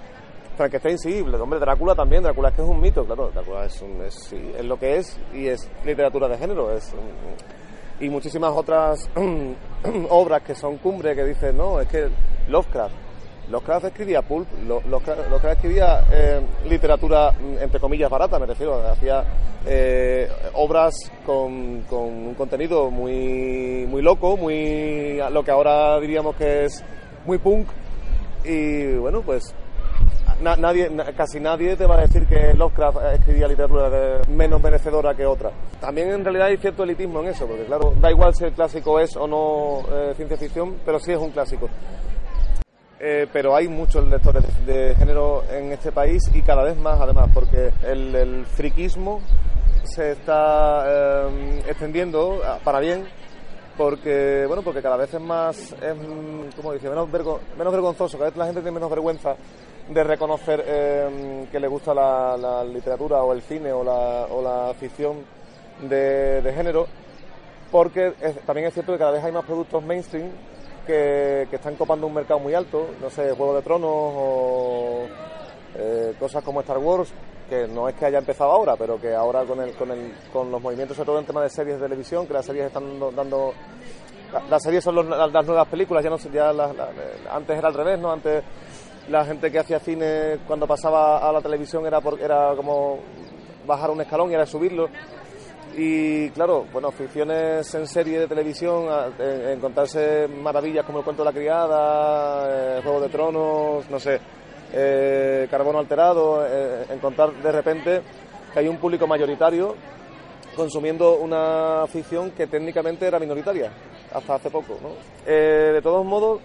Frankenstein 0.57 0.99
sí, 0.99 1.21
hombre, 1.21 1.59
Drácula 1.61 1.95
también, 1.95 2.23
Drácula 2.23 2.49
es 2.49 2.57
que 2.57 2.63
es 2.63 2.69
un 2.69 2.81
mito, 2.81 3.05
claro, 3.05 3.31
Drácula 3.33 3.65
es, 3.65 3.81
es, 3.83 4.33
es 4.33 4.65
lo 4.65 4.77
que 4.77 4.97
es 4.97 5.19
y 5.33 5.47
es 5.47 5.71
literatura 5.85 6.29
de 6.29 6.37
género, 6.37 6.73
es 6.73 6.95
y 8.01 8.09
muchísimas 8.09 8.53
otras 8.53 9.11
obras 10.11 10.43
que 10.43 10.55
son 10.55 10.79
cumbre 10.79 11.15
que 11.15 11.25
dicen, 11.25 11.57
no, 11.57 11.81
es 11.81 11.89
que 11.89 12.09
Lovecraft, 12.49 12.95
Lovecraft 13.51 13.87
escribía 13.87 14.23
pulp, 14.23 14.47
Lovecraft 14.67 15.45
escribía 15.45 16.05
eh, 16.13 16.41
literatura, 16.69 17.33
mm, 17.33 17.63
entre 17.63 17.81
comillas, 17.81 18.11
barata, 18.11 18.39
me 18.39 18.47
refiero, 18.47 18.87
hacía 18.87 19.25
eh, 19.67 20.29
obras 20.55 20.95
con, 21.25 21.83
con, 21.89 22.01
un 22.01 22.35
contenido 22.35 22.91
muy, 22.91 23.87
muy 23.89 24.03
loco, 24.03 24.37
muy 24.37 25.19
lo 25.33 25.43
que 25.43 25.51
ahora 25.51 25.99
diríamos 25.99 26.37
que 26.37 26.67
es 26.67 26.85
muy 27.25 27.39
punk, 27.39 27.69
y 28.45 28.97
bueno, 28.97 29.23
pues 29.23 29.55
nadie, 30.41 30.91
casi 31.17 31.41
nadie 31.41 31.77
te 31.77 31.87
va 31.87 31.97
a 31.97 32.01
decir 32.03 32.27
que 32.27 32.55
Lovecraft 32.55 32.99
escribía 33.15 33.49
literatura 33.49 34.21
menos 34.29 34.63
merecedora 34.63 35.15
que 35.15 35.27
otra. 35.27 35.51
También 35.81 36.11
en 36.11 36.23
realidad 36.23 36.49
hay 36.49 36.57
cierto 36.59 36.85
elitismo 36.85 37.21
en 37.21 37.29
eso, 37.29 37.47
porque 37.47 37.65
claro, 37.65 37.95
da 38.01 38.11
igual 38.11 38.35
si 38.35 38.45
el 38.45 38.53
clásico 38.53 39.01
es 39.01 39.17
o 39.17 39.27
no 39.27 39.83
eh, 39.91 40.13
ciencia 40.17 40.37
ficción, 40.37 40.77
pero 40.85 40.99
sí 40.99 41.13
es 41.13 41.19
un 41.19 41.31
clásico. 41.31 41.69
Eh, 43.01 43.29
pero 43.33 43.55
hay 43.55 43.69
muchos 43.69 44.07
lectores 44.09 44.45
de, 44.67 44.95
género 44.97 45.45
en 45.51 45.71
este 45.73 45.93
país 45.93 46.23
y 46.35 46.43
cada 46.43 46.65
vez 46.65 46.77
más 46.77 47.01
además, 47.01 47.31
porque 47.33 47.71
el, 47.83 48.15
el 48.15 48.47
friquismo 48.47 49.21
se 49.85 50.13
está 50.13 50.85
eh, 50.87 51.63
extendiendo 51.69 52.41
para 52.65 52.81
bien 52.81 53.07
porque 53.77 54.45
bueno 54.47 54.63
porque 54.63 54.83
cada 54.83 54.97
vez 54.97 55.15
es 55.15 55.21
más 55.21 55.73
es, 55.73 56.55
como 56.57 56.73
dice 56.73 56.89
menos, 56.91 57.11
vergonzoso 57.11 58.19
cada 58.19 58.31
vez 58.31 58.37
la 58.37 58.47
gente 58.47 58.61
tiene 58.61 58.75
menos 58.75 58.91
vergüenza 58.91 59.37
de 59.89 60.05
reconocer 60.05 60.65
em, 60.67 61.47
que 61.47 61.59
le 61.59 61.69
gusta 61.69 61.95
la, 61.95 62.65
literatura 62.65 63.23
o 63.23 63.33
el 63.33 63.41
cine 63.41 63.73
o 63.73 63.83
la, 63.83 64.27
o 64.31 64.43
la 64.43 64.75
ficción 64.75 65.25
de, 65.89 66.53
género, 66.55 66.87
porque 67.71 68.13
también 68.45 68.67
es 68.67 68.75
cierto 68.75 68.93
que 68.93 68.99
cada 68.99 69.13
vez 69.13 69.25
hay 69.25 69.33
más 69.33 69.45
productos 69.45 69.83
mainstream 69.83 70.31
que, 70.89 71.47
están 71.53 71.77
copando 71.77 72.07
un 72.07 72.15
mercado 72.15 72.41
muy 72.41 72.55
alto, 72.55 72.89
no 73.01 73.11
sé, 73.11 73.33
Juego 73.33 73.55
de 73.55 73.63
Tronos 73.63 73.91
o 73.93 75.07
eh, 75.77 76.15
cosas 76.19 76.43
como 76.43 76.61
Star 76.63 76.79
Wars, 76.79 77.13
que 77.49 77.69
no 77.69 77.89
es 77.89 77.95
que 77.95 78.07
haya 78.07 78.19
empezado 78.19 78.51
ahora, 78.51 78.75
pero 78.77 78.99
que 78.99 79.15
ahora 79.15 79.45
con, 79.45 79.61
el, 79.61 79.75
con, 79.75 79.91
el, 79.91 80.15
con 80.33 80.51
los 80.51 80.63
movimientos, 80.63 80.97
sobre 80.97 81.07
todo 81.07 81.19
en 81.19 81.27
tema 81.27 81.43
de 81.43 81.51
series 81.51 81.77
de 81.77 81.83
televisión, 81.85 82.27
que 82.27 82.33
las 82.33 82.47
series 82.47 82.67
están 82.67 82.99
dando... 83.15 83.53
las 84.49 84.63
series 84.63 84.83
son 84.83 84.97
las, 85.09 85.47
nuevas 85.47 85.69
películas, 85.69 86.03
ya 86.03 86.11
no 86.11 86.17
ya 86.17 86.51
antes 87.31 87.59
era 87.59 87.69
al 87.69 87.75
revés, 87.75 87.99
¿no? 87.99 88.11
Antes 88.11 88.43
la 89.09 89.25
gente 89.25 89.53
que 89.53 89.59
hacía 89.59 89.79
cine 89.79 90.39
cuando 90.47 90.67
pasaba 90.67 91.29
a 91.29 91.33
la 91.33 91.41
televisión 91.43 91.87
era, 91.87 92.01
por, 92.01 92.19
era 92.21 92.55
como 92.57 92.99
bajar 93.67 93.91
un 93.91 94.01
escalón 94.01 94.31
y 94.31 94.35
era 94.35 94.47
subirlo. 94.47 94.89
Y 95.77 96.31
claro, 96.31 96.67
bueno, 96.73 96.91
ficciones 96.91 97.73
en 97.75 97.87
serie 97.87 98.21
de 98.21 98.27
televisión, 98.27 98.87
encontrarse 99.19 100.27
maravillas 100.27 100.85
como 100.85 100.99
el 100.99 101.05
cuento 101.05 101.23
de 101.23 101.31
la 101.31 101.33
criada, 101.33 102.79
eh, 102.79 102.81
Juego 102.83 103.01
de 103.01 103.09
Tronos, 103.09 103.91
no 103.91 104.01
sé, 104.01 104.19
eh, 104.73 105.47
Carbono 105.51 105.79
Alterado, 105.79 106.45
eh, 106.47 106.85
encontrar 106.91 107.33
de 107.33 107.53
repente 107.53 108.03
que 108.53 108.59
hay 108.59 108.69
un 108.69 108.79
público 108.79 109.07
mayoritario 109.07 109.75
consumiendo 110.57 111.17
una 111.17 111.85
ficción 111.87 112.33
que 112.33 112.49
técnicamente 112.49 113.07
era 113.07 113.21
minoritaria 113.21 113.71
hasta 114.13 114.35
hace 114.35 114.51
poco. 114.51 114.79
¿no? 114.83 114.89
de 115.25 115.81
todos 115.83 116.05
modos, 116.05 116.41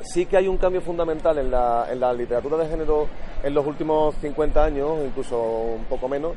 sí 0.00 0.26
que 0.26 0.36
hay 0.36 0.48
un 0.48 0.56
cambio 0.56 0.80
fundamental 0.80 1.38
en 1.38 1.50
la, 1.50 1.86
en 1.90 2.00
la 2.00 2.12
literatura 2.12 2.56
de 2.56 2.66
género 2.66 3.06
en 3.42 3.54
los 3.54 3.64
últimos 3.64 4.16
50 4.16 4.64
años, 4.64 4.98
incluso 5.04 5.38
un 5.38 5.84
poco 5.84 6.08
menos, 6.08 6.32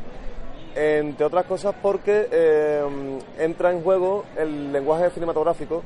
entre 0.75 1.25
otras 1.25 1.45
cosas 1.45 1.73
porque 1.81 2.27
eh, 2.31 2.83
entra 3.39 3.71
en 3.71 3.81
juego 3.81 4.25
el 4.37 4.73
lenguaje 4.73 5.09
cinematográfico, 5.09 5.83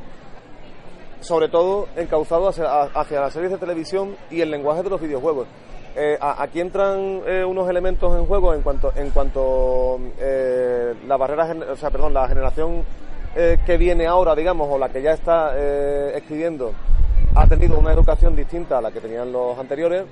sobre 1.21 1.47
todo 1.47 1.87
encauzado 1.95 2.49
hacia, 2.49 3.21
las 3.21 3.33
series 3.33 3.51
de 3.51 3.57
televisión 3.57 4.15
y 4.31 4.41
el 4.41 4.49
lenguaje 4.49 4.83
de 4.83 4.89
los 4.89 4.99
videojuegos. 4.99 5.47
Eh, 5.95 6.17
aquí 6.21 6.59
entran 6.59 7.21
eh, 7.25 7.43
unos 7.43 7.69
elementos 7.69 8.15
en 8.17 8.25
juego 8.25 8.53
en 8.53 8.61
cuanto 8.61 8.93
en 8.95 9.09
cuanto 9.09 9.99
la 11.07 11.17
barrera, 11.17 11.55
o 11.71 11.75
sea, 11.75 11.89
perdón, 11.89 12.13
la 12.13 12.27
generación 12.27 12.83
que 13.35 13.77
viene 13.77 14.07
ahora, 14.07 14.33
digamos, 14.33 14.67
o 14.71 14.77
la 14.77 14.89
que 14.89 15.03
ya 15.03 15.11
está 15.11 15.55
escribiendo 16.15 16.73
ha 17.35 17.45
tenido 17.47 17.77
una 17.77 17.93
educación 17.93 18.35
distinta 18.35 18.79
a 18.79 18.81
la 18.81 18.91
que 18.91 18.99
tenían 18.99 19.31
los 19.31 19.57
anteriores. 19.57 20.05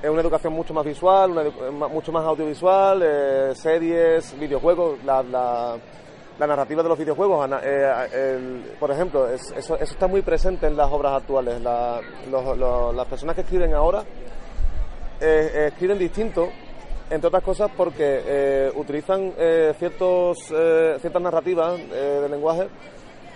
Es 0.00 0.08
una 0.08 0.20
educación 0.20 0.52
mucho 0.52 0.72
más 0.72 0.84
visual, 0.84 1.52
mucho 1.90 2.12
más 2.12 2.24
audiovisual, 2.24 3.02
eh, 3.02 3.52
series, 3.56 4.38
videojuegos, 4.38 5.02
la, 5.04 5.24
la, 5.24 6.46
narrativa 6.46 6.84
de 6.84 6.88
los 6.88 6.96
videojuegos. 6.96 7.50
Eh, 7.64 8.76
por 8.78 8.92
ejemplo, 8.92 9.28
eso, 9.28 9.76
está 9.76 10.06
muy 10.06 10.22
presente 10.22 10.68
en 10.68 10.76
las 10.76 10.88
obras 10.92 11.14
actuales. 11.14 11.60
las 11.60 13.06
personas 13.08 13.34
que 13.34 13.40
escriben 13.40 13.74
ahora 13.74 14.04
eh, 15.20 15.70
escriben 15.72 15.98
distinto, 15.98 16.48
entre 17.10 17.26
otras 17.26 17.42
cosas 17.42 17.68
porque 17.76 18.70
utilizan 18.76 19.32
ciertos, 19.78 20.38
ciertas 21.00 21.22
narrativas 21.22 21.76
de 21.76 22.28
lenguaje 22.28 22.68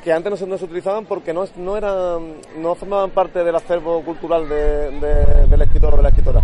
que 0.03 0.13
antes 0.13 0.47
no 0.47 0.59
se, 0.59 0.65
utilizaban 0.65 1.07
porque 1.07 1.33
no, 1.33 1.45
no, 1.57 1.77
eran, 1.77 2.35
no 2.59 2.75
formaban 2.75 3.11
parte 3.11 3.45
del 3.45 3.55
acervo 3.55 4.03
cultural 4.03 4.49
del 4.49 5.63
escritor 5.63 5.95
o 5.95 5.97
de 5.97 6.03
la 6.03 6.09
escritora. 6.09 6.43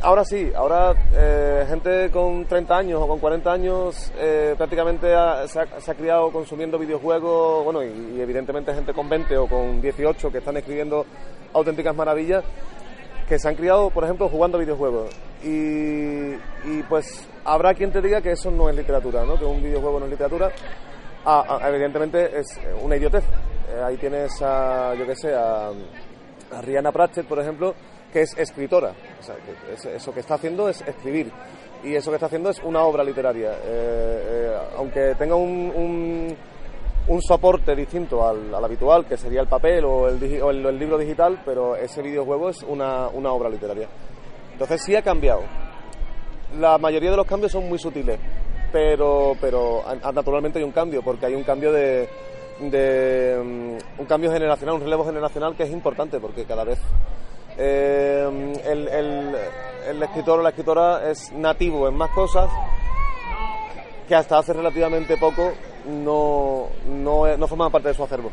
Ahora 0.00 0.24
sí, 0.24 0.50
ahora 0.54 0.94
eh, 1.12 1.66
gente 1.68 2.10
con 2.10 2.46
30 2.46 2.76
años 2.76 3.02
o 3.02 3.08
con 3.08 3.18
40 3.18 3.52
años 3.52 4.12
eh, 4.16 4.54
prácticamente 4.56 5.08
se, 5.48 5.60
ha, 5.60 5.94
criado 5.94 6.30
consumiendo 6.30 6.78
videojuegos, 6.78 7.64
bueno, 7.64 7.82
y, 7.82 8.20
evidentemente 8.20 8.72
gente 8.72 8.94
con 8.94 9.08
20 9.08 9.36
o 9.36 9.48
con 9.48 9.80
18 9.80 10.30
que 10.30 10.38
están 10.38 10.56
escribiendo 10.56 11.04
auténticas 11.52 11.96
maravillas, 11.96 12.44
que 13.28 13.40
se 13.40 13.48
han 13.48 13.56
criado, 13.56 13.90
por 13.90 14.04
ejemplo, 14.04 14.28
jugando 14.28 14.58
videojuegos. 14.58 15.10
Y, 15.42 16.34
y 16.64 16.82
pues 16.88 17.28
habrá 17.44 17.74
quien 17.74 17.90
te 17.90 18.00
diga 18.00 18.22
que 18.22 18.32
eso 18.32 18.52
no 18.52 18.70
es 18.70 18.76
literatura, 18.76 19.24
¿no? 19.24 19.36
que 19.36 19.44
un 19.44 19.62
videojuego 19.62 19.98
no 19.98 20.04
es 20.06 20.12
literatura 20.12 20.52
Ah, 21.24 21.44
ah, 21.48 21.68
evidentemente 21.68 22.38
es 22.38 22.46
una 22.82 22.96
idiotez. 22.96 23.24
Eh, 23.24 23.82
ahí 23.84 23.96
tienes 23.96 24.40
a, 24.40 24.94
yo 24.94 25.06
qué 25.06 25.16
sé, 25.16 25.34
a, 25.34 25.70
Rihanna 26.62 26.92
Pratchett, 26.92 27.26
por 27.26 27.38
ejemplo, 27.38 27.74
que 28.12 28.22
es 28.22 28.36
escritora. 28.38 28.92
O 29.18 29.22
sea, 29.22 29.36
eso 29.94 30.12
que 30.12 30.20
está 30.20 30.34
haciendo 30.34 30.68
es 30.68 30.80
escribir. 30.82 31.30
Y 31.84 31.94
eso 31.94 32.10
que 32.10 32.16
está 32.16 32.26
haciendo 32.26 32.50
es 32.50 32.60
una 32.62 32.82
obra 32.82 33.04
literaria. 33.04 33.52
Eh, 33.52 33.58
eh, 33.64 34.56
aunque 34.76 35.14
tenga 35.16 35.34
un, 35.34 36.36
un, 37.06 37.22
soporte 37.22 37.74
distinto 37.76 38.26
al, 38.26 38.54
habitual, 38.54 39.04
que 39.04 39.16
sería 39.16 39.42
el 39.42 39.48
papel 39.48 39.84
o 39.84 40.08
el, 40.08 40.42
o 40.42 40.50
el, 40.50 40.78
libro 40.78 40.96
digital, 40.96 41.42
pero 41.44 41.76
ese 41.76 42.00
videojuego 42.00 42.48
es 42.48 42.62
una, 42.62 43.08
una 43.08 43.32
obra 43.32 43.50
literaria. 43.50 43.88
Entonces 44.52 44.82
sí 44.82 44.96
ha 44.96 45.02
cambiado. 45.02 45.42
La 46.58 46.78
mayoría 46.78 47.10
de 47.10 47.16
los 47.18 47.26
cambios 47.26 47.52
son 47.52 47.68
muy 47.68 47.78
sutiles 47.78 48.18
pero, 48.72 49.36
pero 49.40 49.84
naturalmente 50.12 50.58
hay 50.58 50.64
un 50.64 50.72
cambio, 50.72 51.02
porque 51.02 51.26
hay 51.26 51.34
un 51.34 51.44
cambio 51.44 51.72
de, 51.72 52.08
mm, 52.60 54.00
un 54.00 54.06
cambio 54.06 54.32
generacional, 54.32 54.76
un 54.76 54.82
relevo 54.82 55.04
generacional 55.04 55.56
que 55.56 55.64
es 55.64 55.70
importante, 55.70 56.20
porque 56.20 56.44
cada 56.44 56.64
vez 56.64 56.78
eh, 57.56 58.54
el, 58.64 58.88
el, 58.88 60.02
escritor 60.02 60.40
o 60.40 60.42
la 60.42 60.50
escritora 60.50 61.10
es 61.10 61.32
nativo 61.32 61.88
en 61.88 61.96
más 61.96 62.10
cosas 62.10 62.50
que 64.06 64.14
hasta 64.14 64.38
hace 64.38 64.52
relativamente 64.52 65.16
poco 65.16 65.52
no, 65.86 66.68
no, 66.86 67.36
no 67.36 67.48
formaban 67.48 67.72
parte 67.72 67.88
de 67.88 67.94
su 67.94 68.04
acervo. 68.04 68.30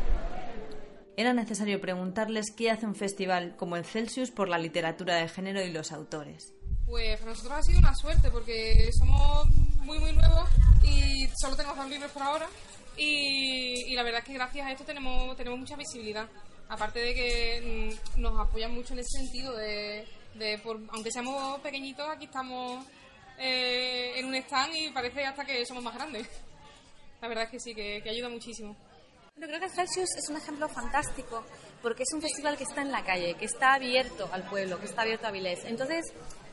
Era 1.16 1.32
necesario 1.32 1.80
preguntarles 1.80 2.52
qué 2.54 2.70
hace 2.70 2.86
un 2.86 2.94
festival 2.94 3.56
como 3.56 3.76
el 3.76 3.84
Celsius 3.84 4.30
por 4.30 4.48
la 4.48 4.58
literatura 4.58 5.16
de 5.16 5.28
género 5.28 5.62
y 5.62 5.72
los 5.72 5.90
autores. 5.92 6.54
Pues 6.86 7.18
para 7.18 7.32
nosotros 7.32 7.58
ha 7.58 7.62
sido 7.62 7.80
una 7.80 7.94
suerte 7.96 8.30
porque 8.30 8.90
somos 8.96 9.48
muy, 9.80 9.98
muy 9.98 10.12
nuevos 10.12 10.48
y 10.84 11.28
solo 11.36 11.56
tenemos 11.56 11.76
dos 11.76 11.90
libros 11.90 12.10
por 12.12 12.22
ahora. 12.22 12.48
Y, 12.96 13.94
la 13.94 14.02
verdad 14.02 14.20
es 14.20 14.26
que 14.26 14.34
gracias 14.34 14.66
a 14.66 14.72
esto 14.72 14.84
tenemos, 14.84 15.36
tenemos 15.36 15.58
mucha 15.58 15.76
visibilidad. 15.76 16.28
Aparte 16.68 17.00
de 17.00 17.14
que 17.14 17.90
mm, 18.16 18.20
nos 18.20 18.38
apoyan 18.38 18.72
mucho 18.72 18.94
en 18.94 19.00
ese 19.00 19.18
sentido 19.18 19.54
de, 19.54 20.06
por, 20.62 20.80
aunque 20.90 21.10
seamos 21.10 21.60
pequeñitos, 21.60 22.08
aquí 22.08 22.26
estamos 22.26 22.86
eh, 23.38 24.12
en 24.16 24.26
un 24.26 24.34
stand 24.36 24.74
y 24.76 24.90
parece 24.90 25.24
hasta 25.24 25.44
que 25.44 25.66
somos 25.66 25.82
más 25.82 25.94
grandes. 25.94 26.28
La 27.20 27.28
verdad 27.28 27.44
es 27.44 27.50
que 27.50 27.60
sí, 27.60 27.74
que, 27.74 28.02
ayuda 28.08 28.28
muchísimo. 28.28 28.76
Yo 29.36 29.46
creo 29.46 29.60
que 29.60 29.68
Celsius 29.68 30.08
es 30.16 30.28
un 30.30 30.36
ejemplo 30.36 30.68
fantástico 30.68 31.44
porque 31.82 32.04
es 32.04 32.12
un 32.14 32.22
festival 32.22 32.56
que 32.56 32.64
está 32.64 32.80
en 32.82 32.92
la 32.92 33.04
calle, 33.04 33.34
que 33.34 33.44
está 33.44 33.74
abierto 33.74 34.28
al 34.32 34.48
pueblo, 34.48 34.78
que 34.78 34.86
está 34.86 35.02
abierto 35.02 35.26
a 35.26 35.30
Vilés. 35.30 35.64
Entonces, 35.64 36.04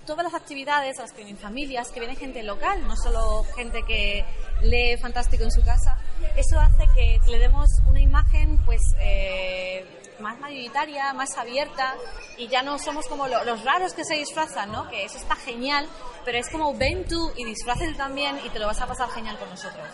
todas 0.06 0.24
las 0.24 0.34
actividades 0.34 1.00
a 1.00 1.04
las 1.04 1.12
que 1.12 1.24
vienen 1.24 1.38
familias, 1.38 1.90
que 1.90 2.00
viene 2.00 2.16
gente 2.16 2.44
local, 2.44 2.86
no 2.88 2.96
solo 2.96 3.44
gente 3.56 3.84
que 3.84 4.26
lee 4.62 4.98
fantástico 4.98 5.44
en 5.44 5.52
su 5.52 5.64
casa, 5.64 5.98
eso 6.36 6.60
hace 6.60 6.86
que 6.96 7.20
le 7.30 7.40
demos 7.40 7.70
una 7.88 8.02
imagen 8.02 8.60
pues 8.66 8.82
eh, 9.00 9.86
más 10.20 10.40
mayoritaria, 10.40 11.14
más 11.14 11.38
abierta 11.38 11.96
y 12.38 12.48
ya 12.48 12.64
no 12.64 12.78
somos 12.80 13.08
como 13.08 13.28
los 13.28 13.64
raros 13.64 13.94
que 13.94 14.04
se 14.04 14.16
disfrazan, 14.16 14.72
¿no? 14.72 14.90
Que 14.90 15.06
eso 15.06 15.18
está 15.18 15.36
genial, 15.36 15.88
pero 16.26 16.38
es 16.38 16.50
como 16.50 16.74
ven 16.74 17.06
tú 17.06 17.32
y 17.36 17.46
disfraces 17.46 17.96
también 17.98 18.38
y 18.46 18.50
te 18.50 18.60
lo 18.60 18.68
vas 18.68 18.82
a 18.82 18.88
pasar 18.88 19.10
genial 19.10 19.38
con 19.38 19.50
nosotros. 19.50 19.86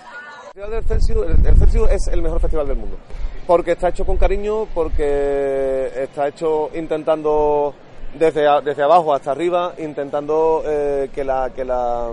El 0.55 0.83
Festival 0.83 1.41
del 1.41 1.85
el, 1.85 1.89
es 1.91 2.07
el 2.07 2.21
mejor 2.21 2.41
festival 2.41 2.67
del 2.67 2.77
mundo. 2.77 2.97
Porque 3.45 3.71
está 3.71 3.89
hecho 3.89 4.05
con 4.05 4.17
cariño, 4.17 4.67
porque 4.73 5.91
está 5.95 6.27
hecho 6.27 6.69
intentando 6.75 7.73
desde, 8.13 8.47
desde 8.63 8.83
abajo 8.83 9.13
hasta 9.13 9.31
arriba, 9.31 9.73
intentando 9.77 10.63
eh, 10.65 11.09
que, 11.13 11.23
la, 11.23 11.51
que, 11.55 11.63
la, 11.63 12.11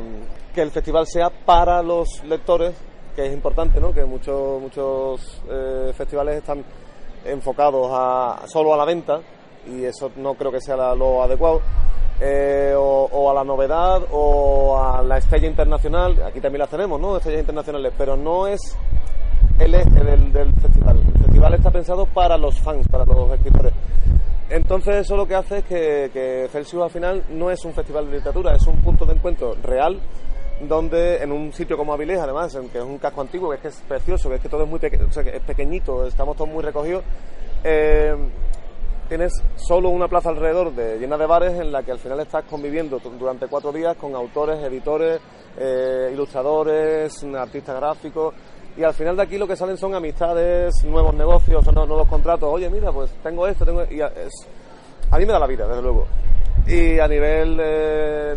que 0.54 0.62
el 0.62 0.70
festival 0.70 1.06
sea 1.06 1.30
para 1.30 1.82
los 1.82 2.22
lectores, 2.24 2.74
que 3.14 3.26
es 3.26 3.32
importante, 3.32 3.80
¿no? 3.80 3.92
que 3.92 4.04
muchos, 4.04 4.60
muchos 4.60 5.42
eh, 5.50 5.92
festivales 5.96 6.36
están 6.36 6.64
enfocados 7.24 7.88
a, 7.92 8.42
solo 8.46 8.74
a 8.74 8.76
la 8.76 8.84
venta 8.84 9.20
y 9.66 9.84
eso 9.84 10.12
no 10.16 10.34
creo 10.34 10.52
que 10.52 10.60
sea 10.60 10.94
lo 10.94 11.22
adecuado. 11.22 11.60
Eh, 12.18 12.72
o, 12.74 13.30
a 13.30 13.34
la 13.34 13.44
novedad 13.44 14.00
o 14.10 14.78
a 14.78 15.02
la 15.02 15.18
estrella 15.18 15.46
internacional, 15.48 16.22
aquí 16.22 16.40
también 16.40 16.60
las 16.60 16.70
tenemos, 16.70 16.98
¿no? 16.98 17.16
Estrellas 17.18 17.40
internacionales, 17.40 17.92
pero 17.98 18.16
no 18.16 18.46
es 18.46 18.74
el 19.58 19.74
eje 19.74 20.02
del, 20.02 20.32
del 20.32 20.54
festival. 20.54 21.02
El 21.14 21.22
festival 21.24 21.54
está 21.54 21.70
pensado 21.70 22.06
para 22.06 22.38
los 22.38 22.58
fans, 22.58 22.88
para 22.88 23.04
los 23.04 23.30
escritores. 23.32 23.74
Entonces 24.48 24.96
eso 24.96 25.16
lo 25.16 25.26
que 25.26 25.34
hace 25.34 25.58
es 25.58 25.64
que, 25.64 26.10
que 26.12 26.48
Celsius 26.52 26.84
al 26.84 26.90
final 26.90 27.24
no 27.30 27.50
es 27.50 27.64
un 27.64 27.72
festival 27.72 28.06
de 28.06 28.18
literatura, 28.18 28.54
es 28.54 28.66
un 28.66 28.80
punto 28.80 29.04
de 29.04 29.14
encuentro 29.14 29.54
real 29.62 30.00
donde 30.60 31.22
en 31.22 31.32
un 31.32 31.52
sitio 31.52 31.76
como 31.76 31.92
Avilés, 31.92 32.18
además, 32.18 32.54
en 32.54 32.68
que 32.68 32.78
es 32.78 32.84
un 32.84 32.98
casco 32.98 33.20
antiguo, 33.20 33.50
que 33.50 33.56
es 33.56 33.62
que 33.62 33.68
es 33.68 33.82
precioso, 33.86 34.28
que 34.28 34.36
es 34.36 34.40
que 34.40 34.48
todo 34.48 34.62
es 34.62 34.68
muy 34.68 34.78
pequeño, 34.78 35.06
o 35.08 35.12
sea, 35.12 35.22
que 35.22 35.36
es 35.36 35.42
pequeñito, 35.42 36.06
estamos 36.06 36.36
todos 36.36 36.48
muy 36.48 36.62
recogidos, 36.62 37.04
eh, 37.62 38.14
tienes 39.08 39.32
solo 39.56 39.90
una 39.90 40.08
plaza 40.08 40.30
alrededor 40.30 40.74
de, 40.74 40.98
llena 40.98 41.16
de 41.16 41.26
bares 41.26 41.52
en 41.60 41.70
la 41.70 41.82
que 41.82 41.92
al 41.92 41.98
final 41.98 42.20
estás 42.20 42.44
conviviendo 42.44 42.98
durante 42.98 43.46
cuatro 43.48 43.72
días 43.72 43.96
con 43.96 44.14
autores, 44.14 44.62
editores, 44.62 45.20
eh, 45.58 46.10
ilustradores, 46.12 47.24
artistas 47.34 47.76
gráficos. 47.76 48.34
Y 48.76 48.85
al 48.85 48.95
final 48.95 49.16
de 49.16 49.23
aquí 49.23 49.38
lo 49.38 49.47
que 49.47 49.56
salen 49.56 49.76
son 49.76 49.95
amistades, 49.95 50.85
nuevos 50.85 51.14
negocios, 51.14 51.64
nuevos 51.73 52.09
contratos. 52.09 52.49
Oye, 52.52 52.68
mira, 52.68 52.92
pues 52.92 53.11
tengo 53.23 53.47
esto, 53.47 53.64
tengo... 53.64 53.85
Y 53.90 54.00
a 54.00 54.11
mí 55.18 55.25
me 55.25 55.33
da 55.33 55.38
la 55.38 55.47
vida, 55.47 55.66
desde 55.66 55.83
luego. 55.83 56.06
Y 56.66 56.99
a 56.99 57.06
nivel 57.06 57.59
eh, 57.62 58.35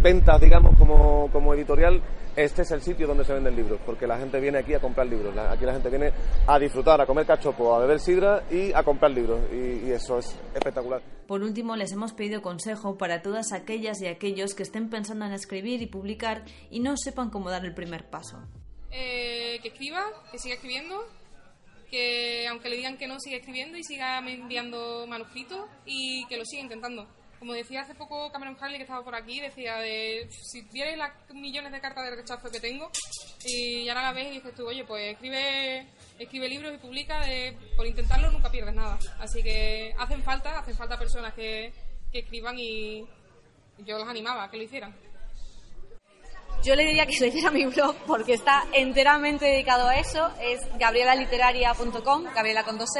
ventas, 0.00 0.40
digamos, 0.40 0.76
como, 0.76 1.30
como 1.32 1.54
editorial, 1.54 2.02
este 2.36 2.62
es 2.62 2.70
el 2.70 2.82
sitio 2.82 3.06
donde 3.06 3.24
se 3.24 3.32
venden 3.32 3.56
libros, 3.56 3.80
porque 3.84 4.06
la 4.06 4.18
gente 4.18 4.40
viene 4.40 4.58
aquí 4.58 4.74
a 4.74 4.80
comprar 4.80 5.06
libros. 5.06 5.36
Aquí 5.36 5.64
la 5.64 5.72
gente 5.72 5.88
viene 5.88 6.12
a 6.46 6.58
disfrutar, 6.58 7.00
a 7.00 7.06
comer 7.06 7.26
cachopo, 7.26 7.74
a 7.74 7.78
beber 7.80 7.98
sidra 7.98 8.42
y 8.50 8.72
a 8.72 8.82
comprar 8.82 9.10
libros. 9.10 9.40
Y, 9.52 9.90
eso 9.90 10.18
es 10.18 10.36
espectacular. 10.54 11.02
Por 11.26 11.42
último, 11.42 11.76
les 11.76 11.92
hemos 11.92 12.12
pedido 12.12 12.40
consejo 12.40 12.96
para 12.96 13.20
todas 13.20 13.52
aquellas 13.52 14.00
y 14.00 14.06
aquellos 14.06 14.54
que 14.54 14.62
estén 14.62 14.88
pensando 14.88 15.24
en 15.24 15.32
escribir 15.32 15.82
y 15.82 15.86
publicar 15.86 16.44
y 16.70 16.80
no 16.80 16.96
sepan 16.96 17.30
cómo 17.30 17.50
dar 17.50 17.64
el 17.64 17.74
primer 17.74 18.08
paso. 18.08 18.38
Eh, 18.92 19.58
que 19.62 19.68
escriba, 19.68 20.04
que 20.30 20.38
siga 20.38 20.54
escribiendo, 20.54 21.08
que 21.90 22.46
aunque 22.48 22.68
le 22.68 22.76
digan 22.76 22.98
que 22.98 23.06
no, 23.06 23.18
siga 23.18 23.38
escribiendo 23.38 23.76
y 23.76 23.84
siga 23.84 24.18
enviando 24.18 25.06
manuscritos 25.06 25.68
y 25.86 26.26
que 26.26 26.36
lo 26.36 26.44
siga 26.44 26.62
intentando 26.62 27.08
como 27.42 27.54
decía 27.54 27.80
hace 27.80 27.96
poco 27.96 28.30
Cameron 28.30 28.56
Harley 28.60 28.76
que 28.76 28.84
estaba 28.84 29.02
por 29.02 29.16
aquí, 29.16 29.40
decía 29.40 29.74
de 29.78 30.28
si 30.30 30.62
tienes 30.68 30.96
las 30.96 31.10
millones 31.34 31.72
de 31.72 31.80
cartas 31.80 32.04
de 32.04 32.14
rechazo 32.14 32.48
que 32.48 32.60
tengo 32.60 32.88
y 33.44 33.84
no 33.84 33.94
la 33.94 34.12
ves 34.12 34.28
y 34.28 34.34
dices 34.36 34.54
tú, 34.54 34.64
oye, 34.68 34.84
pues 34.84 35.14
escribe 35.14 35.84
escribe 36.20 36.48
libros 36.48 36.72
y 36.72 36.78
publica, 36.78 37.26
de, 37.26 37.58
por 37.76 37.84
intentarlo 37.84 38.30
nunca 38.30 38.48
pierdes 38.48 38.76
nada. 38.76 38.96
Así 39.18 39.42
que 39.42 39.92
hacen 39.98 40.22
falta, 40.22 40.60
hacen 40.60 40.76
falta 40.76 40.96
personas 40.96 41.34
que, 41.34 41.72
que 42.12 42.20
escriban 42.20 42.56
y 42.60 43.04
yo 43.78 43.98
los 43.98 44.06
animaba 44.06 44.44
a 44.44 44.48
que 44.48 44.58
lo 44.58 44.62
hicieran. 44.62 44.94
Yo 46.62 46.76
le 46.76 46.84
diría 46.84 47.06
que 47.06 47.12
hiciera 47.12 47.50
mi 47.50 47.66
blog 47.66 47.96
porque 48.06 48.34
está 48.34 48.64
enteramente 48.72 49.46
dedicado 49.46 49.88
a 49.88 49.96
eso. 49.96 50.30
Es 50.40 50.60
gabrielaliteraria.com, 50.78 52.24
Gabriela 52.34 52.62
con 52.62 52.78
dos 52.78 52.90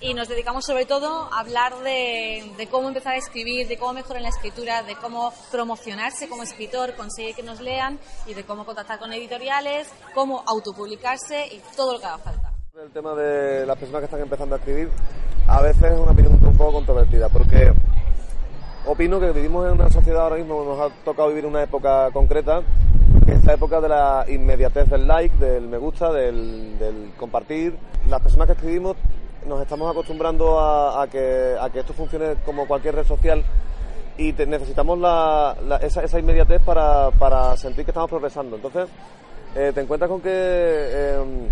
y 0.00 0.12
nos 0.12 0.28
dedicamos 0.28 0.66
sobre 0.66 0.84
todo 0.84 1.32
a 1.32 1.40
hablar 1.40 1.76
de, 1.78 2.68
cómo 2.70 2.88
empezar 2.88 3.14
a 3.14 3.16
escribir, 3.16 3.68
de 3.68 3.78
cómo 3.78 3.94
mejorar 3.94 4.20
la 4.20 4.28
escritura, 4.28 4.82
de 4.82 4.96
cómo 4.96 5.32
promocionarse 5.50 6.28
como 6.28 6.42
escritor, 6.42 6.94
conseguir 6.94 7.34
que 7.34 7.42
nos 7.42 7.60
lean 7.60 7.98
y 8.26 8.34
de 8.34 8.44
cómo 8.44 8.66
contactar 8.66 8.98
con 8.98 9.10
editoriales, 9.14 9.88
cómo 10.14 10.44
autopublicarse 10.46 11.46
y 11.46 11.62
todo 11.74 11.94
lo 11.94 12.00
que 12.00 12.06
haga 12.06 12.18
falta. 12.18 12.52
El 12.78 12.90
tema 12.90 13.14
de 13.14 13.64
las 13.64 13.78
personas 13.78 14.00
que 14.00 14.06
están 14.06 14.20
empezando 14.20 14.56
a 14.56 14.58
escribir 14.58 14.90
a 15.46 15.62
veces 15.62 15.84
es 15.84 15.98
una 15.98 16.12
opinión 16.12 16.34
un 16.34 16.56
poco 16.56 16.72
controvertida 16.72 17.30
porque 17.30 17.72
opino 18.86 19.20
que 19.20 19.32
vivimos 19.32 19.66
en 19.66 19.72
una 19.72 19.88
sociedad 19.88 20.22
ahora 20.22 20.36
mismo, 20.36 20.64
nos 20.64 20.80
ha 20.80 20.94
tocado 21.04 21.28
vivir 21.28 21.46
una 21.46 21.62
época 21.62 22.10
concreta 22.12 22.62
que 23.24 23.32
es 23.32 23.44
la 23.44 23.54
época 23.54 23.80
de 23.80 23.88
la 23.88 24.24
inmediatez 24.28 24.88
del 24.90 25.06
like, 25.06 25.36
del 25.38 25.66
me 25.66 25.78
gusta, 25.78 26.12
del, 26.12 27.12
compartir. 27.16 27.76
Las 28.08 28.20
personas 28.20 28.46
que 28.46 28.52
escribimos 28.52 28.96
nos 29.46 29.62
estamos 29.62 29.90
acostumbrando 29.90 30.60
a, 30.60 31.06
que, 31.08 31.54
a 31.58 31.70
que 31.70 31.80
esto 31.80 31.92
funcione 31.94 32.34
como 32.44 32.66
cualquier 32.66 32.96
red 32.96 33.06
social 33.06 33.42
y 34.18 34.32
necesitamos 34.32 34.98
la, 34.98 35.56
esa, 35.80 36.02
esa, 36.02 36.18
inmediatez 36.18 36.62
para, 36.62 37.10
para, 37.12 37.56
sentir 37.56 37.84
que 37.84 37.90
estamos 37.90 38.10
progresando. 38.10 38.56
Entonces, 38.56 38.88
eh, 39.54 39.72
te 39.74 39.80
encuentras 39.80 40.10
con 40.10 40.20
que 40.20 40.30
em, 40.30 41.48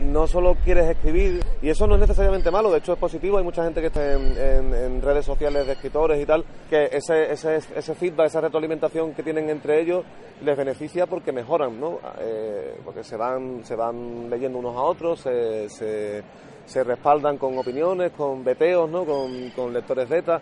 no 0.00 0.26
solo 0.26 0.56
quieres 0.64 0.88
escribir, 0.88 1.42
y 1.62 1.68
eso 1.68 1.86
no 1.86 1.94
es 1.94 2.00
necesariamente 2.00 2.50
malo, 2.50 2.70
de 2.70 2.78
hecho 2.78 2.92
es 2.92 2.98
positivo, 2.98 3.38
hay 3.38 3.44
mucha 3.44 3.64
gente 3.64 3.80
que 3.80 3.88
está 3.88 4.12
en, 4.12 5.02
redes 5.02 5.24
sociales 5.24 5.66
de 5.66 5.72
escritores 5.72 6.20
y 6.20 6.26
tal, 6.26 6.44
que 6.68 6.88
ese, 6.92 7.32
ese, 7.32 7.56
ese, 7.56 7.94
feedback, 7.94 8.26
esa 8.26 8.40
retroalimentación 8.40 9.14
que 9.14 9.22
tienen 9.22 9.48
entre 9.48 9.80
ellos 9.80 10.04
les 10.42 10.56
beneficia 10.56 11.06
porque 11.06 11.32
mejoran, 11.32 11.80
¿no? 11.80 11.98
Eh, 12.20 12.76
porque 12.84 13.02
se 13.02 13.16
van, 13.16 13.64
se 13.64 13.74
van 13.74 14.28
leyendo 14.28 14.58
unos 14.58 14.76
a 14.76 14.82
otros, 14.82 15.20
se, 15.20 15.68
se 15.68 16.22
se 16.68 16.84
respaldan 16.84 17.38
con 17.38 17.56
opiniones, 17.56 18.12
con 18.12 18.44
veteos, 18.44 18.88
¿no? 18.90 19.04
con, 19.04 19.50
con 19.50 19.72
lectores 19.72 20.08
beta. 20.08 20.40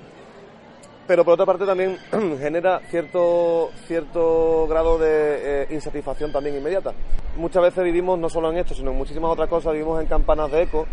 Pero 1.06 1.24
por 1.24 1.34
otra 1.34 1.46
parte 1.46 1.64
también 1.64 1.98
genera 2.40 2.80
cierto, 2.90 3.70
cierto 3.86 4.66
grado 4.68 4.98
de 4.98 5.62
eh, 5.62 5.66
insatisfacción 5.70 6.32
también 6.32 6.56
inmediata. 6.56 6.92
Muchas 7.36 7.62
veces 7.62 7.84
vivimos 7.84 8.18
no 8.18 8.28
solo 8.28 8.50
en 8.50 8.58
esto, 8.58 8.74
sino 8.74 8.90
en 8.90 8.98
muchísimas 8.98 9.30
otras 9.30 9.48
cosas, 9.48 9.72
vivimos 9.72 10.00
en 10.00 10.08
campanas 10.08 10.50
de 10.50 10.62
eco, 10.62 10.86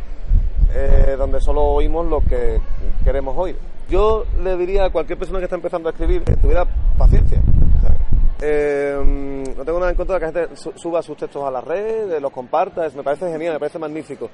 eh, 0.74 1.16
donde 1.18 1.42
solo 1.42 1.64
oímos 1.64 2.06
lo 2.08 2.22
que 2.22 2.60
queremos 3.04 3.36
oír. 3.38 3.58
Yo 3.90 4.26
le 4.42 4.56
diría 4.58 4.86
a 4.86 4.90
cualquier 4.92 5.18
persona 5.18 5.40
que 5.40 5.46
está 5.46 5.56
empezando 5.56 5.90
a 5.90 5.92
escribir 5.92 6.24
que 6.24 6.36
tuviera 6.36 6.66
paciencia. 6.98 7.42
Eh, 8.46 9.44
no 9.56 9.64
tengo 9.64 9.80
nada 9.80 9.92
en 9.92 9.96
contra 9.96 10.16
de 10.16 10.20
que 10.20 10.26
la 10.26 10.48
gente 10.48 10.56
suba 10.76 11.02
sus 11.02 11.16
textos 11.16 11.44
a 11.44 11.50
la 11.50 11.62
red, 11.62 12.20
los 12.20 12.32
comparta, 12.32 12.86
me 12.94 13.02
parece 13.02 13.32
genial, 13.32 13.54
me 13.54 13.60
parece 13.60 13.80
magnífico. 13.80 14.30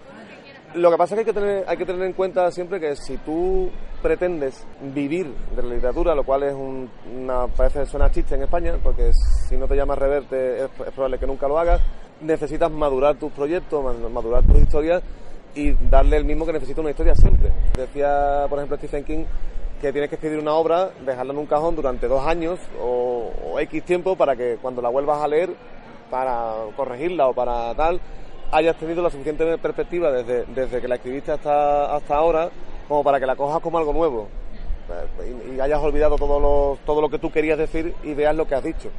Lo 0.76 0.92
que 0.92 0.98
pasa 0.98 1.16
es 1.16 1.18
que 1.18 1.30
hay 1.30 1.34
que 1.34 1.40
tener, 1.40 1.66
hay 1.68 1.78
que 1.78 1.86
tener 1.86 2.04
en 2.04 2.14
cuenta 2.14 2.52
siempre 2.52 2.80
que 2.80 2.96
si 2.96 3.18
tú 3.18 3.72
pretendes 4.04 4.68
vivir 4.94 5.34
de 5.56 5.64
la 5.64 5.74
literatura, 5.74 6.14
lo 6.14 6.24
cual 6.24 6.44
es 6.44 6.54
una, 6.54 7.48
parece 7.48 7.88
suena 7.88 8.12
chiste 8.12 8.36
en 8.36 8.44
España, 8.44 8.76
porque 8.84 9.12
si 9.48 9.58
no 9.58 9.68
te 9.68 9.76
llamas 9.76 9.98
reverte 9.98 10.66
es, 10.66 10.70
probable 10.94 11.18
que 11.18 11.26
nunca 11.26 11.48
lo 11.48 11.58
hagas, 11.58 11.82
necesitas 12.22 12.70
madurar 12.70 13.16
tus 13.16 13.32
proyectos, 13.32 13.84
madurar 14.12 14.44
tus 14.44 14.58
historias 14.58 15.02
y 15.56 15.72
darle 15.90 16.18
el 16.18 16.26
mismo 16.26 16.46
que 16.46 16.54
necesita 16.54 16.82
una 16.82 16.92
historia 16.92 17.16
siempre. 17.16 17.52
Decía, 17.76 18.46
por 18.48 18.60
ejemplo, 18.60 18.78
Stephen 18.78 19.04
King 19.04 19.26
que 19.82 19.92
tienes 19.92 20.10
que 20.10 20.18
escribir 20.18 20.40
una 20.40 20.54
obra, 20.54 20.92
dejarla 21.04 21.34
en 21.34 21.40
un 21.40 21.46
cajón 21.48 21.76
durante 21.76 22.08
dos 22.08 22.28
años 22.28 22.60
o 22.80 23.58
X 23.60 23.84
tiempo 23.84 24.16
para 24.16 24.36
que 24.36 24.58
cuando 24.62 24.82
la 24.84 24.90
vuelvas 24.90 25.24
a 25.24 25.28
leer, 25.28 25.50
para 26.12 26.54
corregirla 26.76 27.28
o 27.28 27.34
para 27.34 27.74
tal, 27.76 28.00
hayas 28.52 28.78
tenido 28.78 29.02
la 29.02 29.10
suficiente 29.10 29.58
perspectiva 29.58 30.12
desde, 30.12 30.46
desde 30.46 30.82
que 30.82 30.88
la 30.88 30.96
escribiste 30.96 31.32
hasta, 31.32 31.96
hasta 31.96 32.16
ahora 32.16 32.50
como 32.88 33.04
para 33.04 33.20
que 33.20 33.26
la 33.26 33.36
cojas 33.36 33.62
como 33.62 33.78
algo 33.78 33.94
nuevo 33.94 34.28
y, 35.26 35.56
y 35.56 35.60
hayas 35.60 35.80
olvidado 35.80 36.16
todo 36.16 36.40
lo, 36.40 36.80
todo 36.86 37.02
lo 37.02 37.10
que 37.10 37.20
tú 37.20 37.32
querías 37.32 37.58
decir 37.58 37.94
y 38.04 38.14
veas 38.14 38.36
lo 38.36 38.48
que 38.48 38.56
has 38.56 38.64
dicho. 38.64 38.92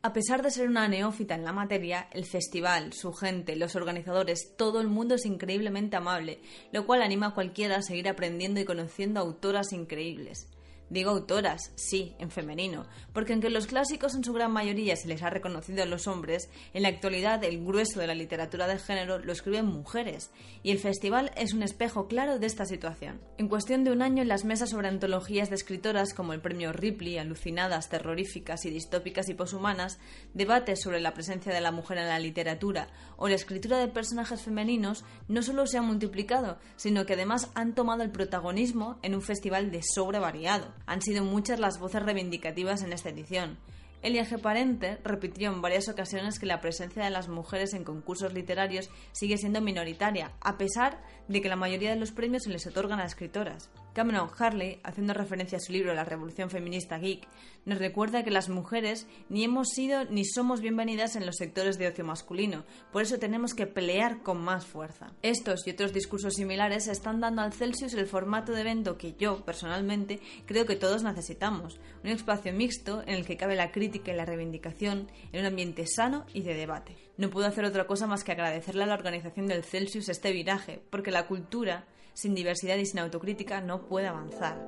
A 0.00 0.12
pesar 0.12 0.42
de 0.42 0.52
ser 0.52 0.68
una 0.68 0.86
neófita 0.86 1.34
en 1.34 1.44
la 1.44 1.52
materia, 1.52 2.06
el 2.12 2.24
festival, 2.24 2.92
su 2.92 3.12
gente, 3.12 3.56
los 3.56 3.74
organizadores, 3.74 4.54
todo 4.56 4.80
el 4.80 4.86
mundo 4.86 5.16
es 5.16 5.26
increíblemente 5.26 5.96
amable, 5.96 6.38
lo 6.72 6.86
cual 6.86 7.02
anima 7.02 7.26
a 7.26 7.34
cualquiera 7.34 7.76
a 7.76 7.82
seguir 7.82 8.08
aprendiendo 8.08 8.60
y 8.60 8.64
conociendo 8.64 9.18
autoras 9.18 9.72
increíbles. 9.72 10.46
Digo 10.90 11.10
autoras, 11.10 11.72
sí, 11.76 12.14
en 12.18 12.30
femenino, 12.30 12.86
porque 13.12 13.34
aunque 13.34 13.50
los 13.50 13.66
clásicos 13.66 14.14
en 14.14 14.24
su 14.24 14.32
gran 14.32 14.50
mayoría 14.50 14.96
se 14.96 15.06
les 15.06 15.22
ha 15.22 15.28
reconocido 15.28 15.82
a 15.82 15.86
los 15.86 16.06
hombres, 16.06 16.48
en 16.72 16.82
la 16.82 16.88
actualidad 16.88 17.44
el 17.44 17.62
grueso 17.62 18.00
de 18.00 18.06
la 18.06 18.14
literatura 18.14 18.66
de 18.66 18.78
género 18.78 19.18
lo 19.18 19.32
escriben 19.32 19.66
mujeres, 19.66 20.30
y 20.62 20.70
el 20.70 20.78
festival 20.78 21.30
es 21.36 21.52
un 21.52 21.62
espejo 21.62 22.08
claro 22.08 22.38
de 22.38 22.46
esta 22.46 22.64
situación. 22.64 23.20
En 23.36 23.48
cuestión 23.48 23.84
de 23.84 23.92
un 23.92 24.00
año, 24.00 24.24
las 24.24 24.46
mesas 24.46 24.70
sobre 24.70 24.88
antologías 24.88 25.50
de 25.50 25.56
escritoras 25.56 26.14
como 26.14 26.32
el 26.32 26.40
premio 26.40 26.72
Ripley, 26.72 27.18
alucinadas, 27.18 27.90
terroríficas 27.90 28.64
y 28.64 28.70
distópicas 28.70 29.28
y 29.28 29.34
poshumanas, 29.34 29.98
debates 30.32 30.80
sobre 30.80 31.00
la 31.00 31.12
presencia 31.12 31.52
de 31.52 31.60
la 31.60 31.70
mujer 31.70 31.98
en 31.98 32.08
la 32.08 32.18
literatura 32.18 32.88
o 33.18 33.28
la 33.28 33.34
escritura 33.34 33.76
de 33.76 33.88
personajes 33.88 34.40
femeninos 34.40 35.04
no 35.28 35.42
solo 35.42 35.66
se 35.66 35.76
han 35.76 35.84
multiplicado, 35.84 36.58
sino 36.76 37.04
que 37.04 37.12
además 37.12 37.50
han 37.54 37.74
tomado 37.74 38.02
el 38.02 38.10
protagonismo 38.10 38.98
en 39.02 39.14
un 39.14 39.20
festival 39.20 39.70
de 39.70 39.82
sobre 39.82 40.18
variado 40.18 40.77
han 40.86 41.02
sido 41.02 41.24
muchas 41.24 41.60
las 41.60 41.78
voces 41.78 42.02
reivindicativas 42.02 42.82
en 42.82 42.92
esta 42.92 43.10
edición. 43.10 43.58
Elia 44.00 44.24
G. 44.24 44.40
Parente 44.40 44.98
repitió 45.02 45.50
en 45.52 45.60
varias 45.60 45.88
ocasiones 45.88 46.38
que 46.38 46.46
la 46.46 46.60
presencia 46.60 47.02
de 47.02 47.10
las 47.10 47.28
mujeres 47.28 47.74
en 47.74 47.82
concursos 47.82 48.32
literarios 48.32 48.90
sigue 49.12 49.38
siendo 49.38 49.60
minoritaria, 49.60 50.30
a 50.40 50.56
pesar 50.56 51.02
de 51.26 51.42
que 51.42 51.48
la 51.48 51.56
mayoría 51.56 51.90
de 51.90 51.96
los 51.96 52.12
premios 52.12 52.44
se 52.44 52.50
les 52.50 52.66
otorgan 52.66 53.00
a 53.00 53.04
escritoras. 53.04 53.70
Cameron 53.98 54.30
Harley, 54.38 54.78
haciendo 54.84 55.12
referencia 55.12 55.58
a 55.58 55.60
su 55.60 55.72
libro 55.72 55.92
La 55.92 56.04
Revolución 56.04 56.50
Feminista 56.50 56.98
Geek, 56.98 57.26
nos 57.64 57.80
recuerda 57.80 58.22
que 58.22 58.30
las 58.30 58.48
mujeres 58.48 59.08
ni 59.28 59.42
hemos 59.42 59.70
sido 59.70 60.04
ni 60.04 60.24
somos 60.24 60.60
bienvenidas 60.60 61.16
en 61.16 61.26
los 61.26 61.34
sectores 61.34 61.78
de 61.78 61.88
ocio 61.88 62.04
masculino, 62.04 62.64
por 62.92 63.02
eso 63.02 63.18
tenemos 63.18 63.54
que 63.54 63.66
pelear 63.66 64.22
con 64.22 64.40
más 64.40 64.66
fuerza. 64.66 65.12
Estos 65.22 65.66
y 65.66 65.70
otros 65.70 65.92
discursos 65.92 66.34
similares 66.34 66.86
están 66.86 67.20
dando 67.20 67.42
al 67.42 67.52
Celsius 67.52 67.92
el 67.94 68.06
formato 68.06 68.52
de 68.52 68.60
evento 68.60 68.96
que 68.96 69.14
yo, 69.18 69.44
personalmente, 69.44 70.20
creo 70.46 70.64
que 70.64 70.76
todos 70.76 71.02
necesitamos, 71.02 71.80
un 72.04 72.10
espacio 72.10 72.52
mixto 72.52 73.02
en 73.02 73.14
el 73.16 73.26
que 73.26 73.36
cabe 73.36 73.56
la 73.56 73.72
crítica 73.72 74.12
y 74.12 74.16
la 74.16 74.26
reivindicación 74.26 75.10
en 75.32 75.40
un 75.40 75.46
ambiente 75.46 75.88
sano 75.88 76.24
y 76.32 76.42
de 76.42 76.54
debate. 76.54 76.94
No 77.16 77.30
puedo 77.30 77.48
hacer 77.48 77.64
otra 77.64 77.88
cosa 77.88 78.06
más 78.06 78.22
que 78.22 78.30
agradecerle 78.30 78.84
a 78.84 78.86
la 78.86 78.94
organización 78.94 79.48
del 79.48 79.64
Celsius 79.64 80.08
este 80.08 80.30
viraje, 80.30 80.80
porque 80.88 81.10
la 81.10 81.26
cultura 81.26 81.84
sin 82.18 82.34
diversidad 82.34 82.76
y 82.78 82.86
sin 82.86 82.98
autocrítica 82.98 83.60
no 83.60 83.82
puede 83.82 84.08
avanzar. 84.08 84.58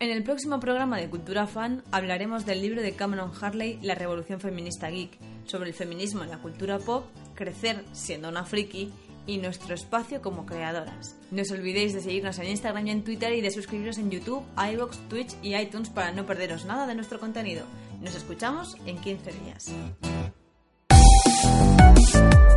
En 0.00 0.10
el 0.10 0.24
próximo 0.24 0.58
programa 0.58 0.96
de 0.98 1.08
Cultura 1.08 1.46
Fan 1.46 1.84
hablaremos 1.92 2.46
del 2.46 2.62
libro 2.62 2.82
de 2.82 2.92
Cameron 2.92 3.30
Harley 3.40 3.78
La 3.82 3.94
Revolución 3.94 4.40
Feminista 4.40 4.90
Geek, 4.90 5.16
sobre 5.44 5.68
el 5.68 5.74
feminismo 5.74 6.24
en 6.24 6.30
la 6.30 6.38
cultura 6.38 6.78
pop, 6.78 7.04
crecer 7.34 7.84
siendo 7.92 8.28
una 8.28 8.44
friki 8.44 8.90
y 9.26 9.38
nuestro 9.38 9.74
espacio 9.74 10.20
como 10.20 10.44
creadoras. 10.44 11.16
No 11.30 11.42
os 11.42 11.50
olvidéis 11.52 11.92
de 11.92 12.00
seguirnos 12.00 12.38
en 12.40 12.48
Instagram 12.48 12.86
y 12.86 12.90
en 12.90 13.04
Twitter 13.04 13.32
y 13.34 13.42
de 13.42 13.52
suscribiros 13.52 13.98
en 13.98 14.10
YouTube, 14.10 14.42
iVoox, 14.56 14.96
Twitch 15.08 15.36
y 15.42 15.54
iTunes 15.54 15.90
para 15.90 16.10
no 16.10 16.26
perderos 16.26 16.64
nada 16.64 16.88
de 16.88 16.96
nuestro 16.96 17.20
contenido. 17.20 17.64
Nos 18.00 18.16
escuchamos 18.16 18.74
en 18.86 18.98
15 18.98 19.32
días. 19.32 19.72
Peace. 22.00 22.49